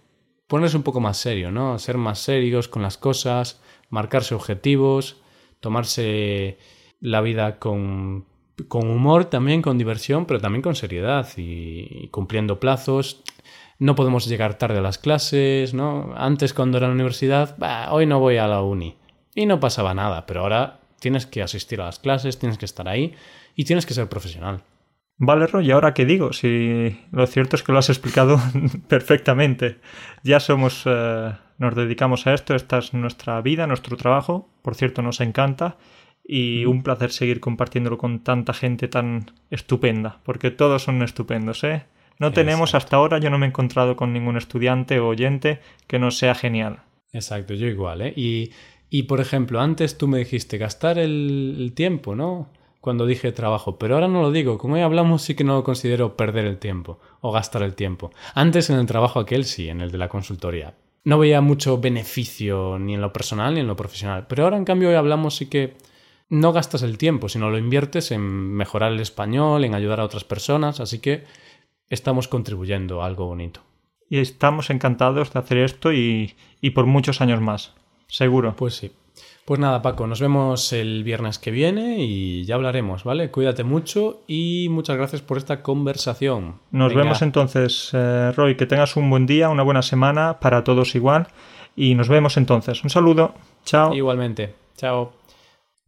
ponerse 0.46 0.78
un 0.78 0.84
poco 0.84 1.00
más 1.00 1.18
serio, 1.18 1.50
¿no? 1.50 1.80
Ser 1.80 1.98
más 1.98 2.20
serios 2.20 2.68
con 2.68 2.84
las 2.84 3.00
cosas, 3.00 3.60
marcarse 3.90 4.36
objetivos, 4.36 5.18
tomarse 5.62 6.60
la 7.02 7.22
vida 7.22 7.58
con 7.58 8.26
con 8.68 8.90
humor 8.90 9.26
también, 9.26 9.62
con 9.62 9.78
diversión, 9.78 10.26
pero 10.26 10.42
también 10.42 10.62
con 10.62 10.76
seriedad 10.76 11.28
y, 11.38 12.10
cumpliendo 12.10 12.60
plazos. 12.60 13.24
No 13.80 13.96
podemos 13.96 14.28
llegar 14.28 14.58
tarde 14.58 14.80
a 14.80 14.82
las 14.82 14.98
clases, 14.98 15.74
¿no? 15.74 16.14
Antes 16.18 16.54
cuando 16.54 16.78
era 16.78 16.88
en 16.88 16.92
la 16.92 16.96
universidad, 16.96 17.56
hoy 17.92 18.06
no 18.06 18.20
voy 18.20 18.38
a 18.38 18.48
la 18.48 18.62
uni. 18.62 18.98
Y 19.40 19.46
no 19.46 19.62
pasaba 19.62 19.94
nada, 19.94 20.26
pero 20.26 20.42
ahora 20.42 20.82
tienes 21.00 21.26
que 21.26 21.42
asistir 21.42 21.80
a 21.80 21.86
las 21.86 21.98
clases, 21.98 22.40
tienes 22.40 22.58
que 22.58 22.66
estar 22.66 22.90
ahí 22.90 23.16
y 23.56 23.64
tienes 23.64 23.86
que 23.86 23.94
ser 23.94 24.10
profesional. 24.10 24.64
Vale, 25.16 25.48
Roy, 25.48 25.68
¿y 25.68 25.72
ahora 25.72 25.94
qué 25.94 26.04
digo? 26.04 26.34
Si 26.34 27.00
lo 27.14 27.26
cierto 27.26 27.56
es 27.56 27.64
que 27.64 27.72
lo 27.72 27.78
has 27.78 27.88
explicado 27.88 28.38
perfectamente. 28.90 29.78
Ya 30.24 30.42
somos, 30.42 30.84
eh, 30.86 31.32
nos 31.58 31.74
dedicamos 31.74 32.28
a 32.28 32.34
esto, 32.34 32.54
esta 32.54 32.80
es 32.80 32.94
nuestra 32.94 33.40
vida, 33.40 33.66
nuestro 33.66 33.96
trabajo. 33.96 34.50
Por 34.62 34.76
cierto, 34.76 35.02
nos 35.02 35.22
encanta 35.22 35.78
y 36.22 36.66
un 36.66 36.84
placer 36.84 37.10
seguir 37.10 37.40
compartiéndolo 37.40 37.98
con 37.98 38.26
tanta 38.26 38.54
gente 38.54 38.90
tan 38.90 39.32
estupenda, 39.52 40.20
porque 40.26 40.52
todos 40.52 40.84
son 40.84 41.02
estupendos, 41.02 41.64
¿eh? 41.64 41.86
No 42.20 42.34
tenemos 42.34 42.76
hasta 42.76 42.98
ahora, 42.98 43.20
yo 43.20 43.30
no 43.30 43.38
me 43.38 43.46
he 43.46 43.50
encontrado 43.50 43.96
con 43.96 44.12
ningún 44.12 44.36
estudiante 44.36 45.00
o 45.00 45.08
oyente 45.08 45.62
que 45.88 45.98
no 45.98 46.12
sea 46.12 46.36
genial. 46.36 46.82
Exacto, 47.14 47.54
yo 47.54 47.68
igual, 47.68 48.02
¿eh? 48.02 48.14
Y, 48.16 48.52
y 48.90 49.04
por 49.04 49.20
ejemplo, 49.20 49.62
antes 49.62 49.98
tú 49.98 50.08
me 50.08 50.18
dijiste 50.18 50.58
gastar 50.58 50.98
el, 50.98 51.72
tiempo, 51.76 52.16
¿no? 52.16 52.50
Cuando 52.82 53.06
dije 53.06 53.32
trabajo, 53.32 53.78
pero 53.78 53.96
ahora 53.96 54.08
no 54.08 54.22
lo 54.22 54.32
digo, 54.32 54.58
como 54.58 54.76
hoy 54.76 54.82
hablamos 54.82 55.22
sí 55.22 55.36
que 55.36 55.44
no 55.44 55.56
lo 55.56 55.64
considero 55.64 56.16
perder 56.16 56.46
el 56.46 56.58
tiempo 56.58 57.00
o 57.22 57.32
gastar 57.32 57.62
el 57.62 57.76
tiempo. 57.76 58.12
Antes 58.34 58.70
en 58.70 58.80
el 58.80 58.86
trabajo 58.86 59.20
aquel 59.20 59.46
sí, 59.46 59.70
en 59.70 59.82
el 59.82 59.92
de 59.92 59.98
la 59.98 60.10
consultoría. 60.10 60.76
No 61.04 61.20
veía 61.20 61.42
mucho 61.42 61.80
beneficio 61.80 62.80
ni 62.80 62.96
en 62.96 63.02
lo 63.02 63.14
personal 63.14 63.54
ni 63.54 63.60
en 63.60 63.68
lo 63.68 63.76
profesional, 63.76 64.28
pero 64.28 64.44
ahora 64.44 64.58
en 64.58 64.66
cambio 64.66 64.90
hoy 64.90 64.96
hablamos 64.96 65.36
sí 65.36 65.48
que 65.48 65.76
no 66.30 66.54
gastas 66.54 66.84
el 66.84 66.98
tiempo, 66.98 67.28
sino 67.30 67.50
lo 67.50 67.58
inviertes 67.58 68.12
en 68.12 68.22
mejorar 68.22 68.92
el 68.92 69.00
español, 69.00 69.66
en 69.66 69.76
ayudar 69.76 70.00
a 70.00 70.06
otras 70.06 70.24
personas, 70.24 70.80
así 70.80 71.00
que 71.00 71.26
estamos 71.90 72.28
contribuyendo 72.28 73.02
a 73.02 73.08
algo 73.08 73.26
bonito. 73.26 73.62
Y 74.10 74.20
estamos 74.20 74.70
encantados 74.70 75.34
de 75.34 75.40
hacer 75.40 75.58
esto 75.58 75.92
y, 75.92 76.36
y 76.62 76.72
por 76.72 76.86
muchos 76.86 77.22
años 77.22 77.42
más, 77.42 77.74
seguro. 78.10 78.56
Pues 78.58 78.76
sí. 78.76 78.92
Pues 79.46 79.60
nada, 79.60 79.82
Paco, 79.82 80.06
nos 80.06 80.22
vemos 80.22 80.74
el 80.74 81.04
viernes 81.04 81.40
que 81.40 81.50
viene 81.50 82.04
y 82.04 82.44
ya 82.46 82.54
hablaremos, 82.54 83.04
¿vale? 83.04 83.32
Cuídate 83.32 83.64
mucho 83.64 84.22
y 84.28 84.68
muchas 84.70 84.96
gracias 84.98 85.24
por 85.24 85.38
esta 85.38 85.64
conversación. 85.64 86.60
Nos 86.70 86.94
vemos 86.94 87.24
entonces, 87.24 87.90
eh, 87.94 88.32
Roy, 88.36 88.56
que 88.56 88.68
tengas 88.68 88.96
un 88.96 89.10
buen 89.10 89.26
día, 89.26 89.50
una 89.50 89.64
buena 89.64 89.82
semana 89.82 90.40
para 90.40 90.64
todos 90.64 90.94
igual 90.94 91.30
y 91.76 91.96
nos 91.96 92.10
vemos 92.10 92.38
entonces. 92.38 92.84
Un 92.84 92.92
saludo, 92.92 93.34
chao. 93.66 93.92
Igualmente, 93.96 94.54
chao. 94.78 95.14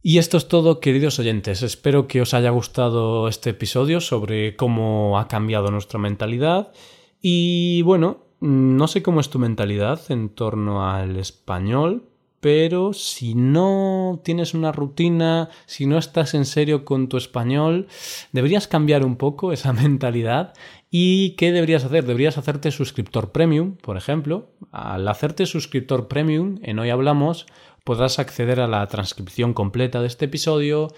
Y 0.02 0.18
esto 0.18 0.36
es 0.38 0.48
todo, 0.48 0.80
queridos 0.80 1.20
oyentes. 1.20 1.62
Espero 1.62 2.08
que 2.08 2.20
os 2.20 2.34
haya 2.34 2.50
gustado 2.50 3.28
este 3.28 3.50
episodio 3.50 4.00
sobre 4.00 4.56
cómo 4.56 5.20
ha 5.20 5.28
cambiado 5.28 5.70
nuestra 5.70 6.00
mentalidad. 6.00 6.72
Y 7.20 7.82
bueno, 7.82 8.24
no 8.40 8.88
sé 8.88 9.04
cómo 9.04 9.20
es 9.20 9.30
tu 9.30 9.38
mentalidad 9.38 10.00
en 10.08 10.30
torno 10.30 10.90
al 10.90 11.16
español, 11.16 12.08
pero 12.42 12.92
si 12.92 13.36
no 13.36 14.20
tienes 14.24 14.52
una 14.52 14.72
rutina, 14.72 15.48
si 15.66 15.86
no 15.86 15.96
estás 15.96 16.34
en 16.34 16.44
serio 16.44 16.84
con 16.84 17.08
tu 17.08 17.16
español, 17.16 17.86
deberías 18.32 18.66
cambiar 18.66 19.06
un 19.06 19.14
poco 19.14 19.52
esa 19.52 19.72
mentalidad. 19.72 20.52
¿Y 20.90 21.36
qué 21.36 21.52
deberías 21.52 21.84
hacer? 21.84 22.04
Deberías 22.04 22.38
hacerte 22.38 22.72
suscriptor 22.72 23.30
premium, 23.30 23.76
por 23.76 23.96
ejemplo. 23.96 24.50
Al 24.72 25.06
hacerte 25.06 25.46
suscriptor 25.46 26.08
premium, 26.08 26.58
en 26.62 26.80
Hoy 26.80 26.90
Hablamos, 26.90 27.46
podrás 27.84 28.18
acceder 28.18 28.58
a 28.58 28.66
la 28.66 28.84
transcripción 28.88 29.54
completa 29.54 30.00
de 30.00 30.08
este 30.08 30.24
episodio, 30.24 30.88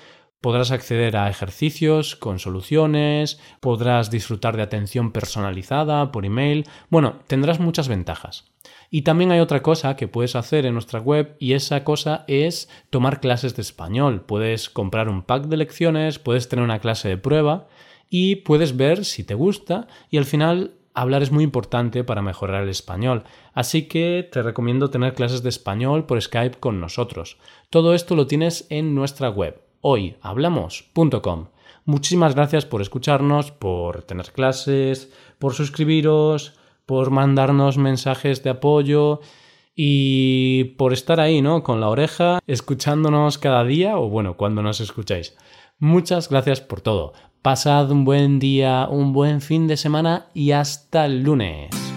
podrás 0.45 0.73
acceder 0.73 1.17
a 1.17 1.31
ejercicios 1.31 2.17
con 2.17 2.39
soluciones, 2.39 3.41
podrás 3.61 4.11
disfrutar 4.11 4.59
de 4.59 4.63
atención 4.63 5.11
personalizada 5.11 6.13
por 6.13 6.27
email, 6.27 6.67
bueno, 6.91 7.21
tendrás 7.29 7.61
muchas 7.61 7.89
ventajas. 7.89 8.53
Y 8.91 9.03
también 9.03 9.33
hay 9.33 9.41
otra 9.41 9.63
cosa 9.63 9.97
que 9.97 10.07
puedes 10.07 10.37
hacer 10.37 10.67
en 10.67 10.75
nuestra 10.75 11.01
web 11.01 11.35
y 11.39 11.55
esa 11.55 11.83
cosa 11.83 12.27
es 12.29 12.69
tomar 12.91 13.21
clases 13.21 13.57
de 13.57 13.63
español. 13.63 14.21
Puedes 14.27 14.69
comprar 14.69 15.09
un 15.09 15.23
pack 15.23 15.47
de 15.47 15.57
lecciones, 15.57 16.19
puedes 16.19 16.47
tener 16.47 16.63
una 16.63 16.79
clase 16.79 17.09
de 17.09 17.17
prueba 17.17 17.67
y 18.11 18.37
puedes 18.37 18.77
ver 18.77 19.07
si 19.07 19.25
te 19.25 19.33
gusta 19.33 19.87
y 20.11 20.19
al 20.19 20.27
final 20.27 20.75
hablar 20.93 21.23
es 21.23 21.33
muy 21.33 21.43
importante 21.43 22.05
para 22.05 22.21
mejorar 22.21 22.65
el 22.65 22.69
español, 22.69 23.25
así 23.55 23.89
que 23.89 24.29
te 24.31 24.43
recomiendo 24.43 24.91
tener 24.91 25.15
clases 25.15 25.43
de 25.43 25.49
español 25.49 26.05
por 26.05 26.21
Skype 26.21 26.59
con 26.61 26.83
nosotros. 26.83 27.39
Todo 27.71 27.95
esto 27.95 28.15
lo 28.15 28.27
tienes 28.27 28.67
en 28.69 28.95
nuestra 28.95 29.31
web, 29.31 29.64
hoyhablamos.com. 29.85 31.49
Muchísimas 31.85 32.35
gracias 32.35 32.65
por 32.65 32.81
escucharnos, 32.81 33.51
por 33.51 34.03
tener 34.03 34.33
clases, 34.33 35.13
por 35.39 35.53
suscribiros, 35.53 36.55
por 36.87 37.11
mandarnos 37.11 37.77
mensajes 37.77 38.43
de 38.43 38.51
apoyo 38.51 39.21
y 39.77 40.65
por 40.79 40.95
estar 40.95 41.21
ahí, 41.21 41.43
¿no? 41.43 41.63
Con 41.63 41.81
la 41.81 41.89
oreja, 41.91 42.41
escuchándonos 42.47 43.37
cada 43.37 43.63
día 43.65 43.99
o 43.99 44.09
bueno, 44.09 44.39
cuando 44.39 44.63
nos 44.63 44.81
escucháis. 44.81 45.37
Muchas 45.79 46.31
gracias 46.31 46.63
por 46.63 46.81
todo. 46.81 47.13
Pasad 47.43 47.91
un 47.91 48.07
buen 48.07 48.39
día, 48.39 48.89
un 48.91 49.13
buen 49.13 49.43
fin 49.43 49.67
de 49.67 49.77
semana 49.77 50.29
y 50.33 50.53
hasta 50.53 51.05
el 51.05 51.23
lunes. 51.23 51.94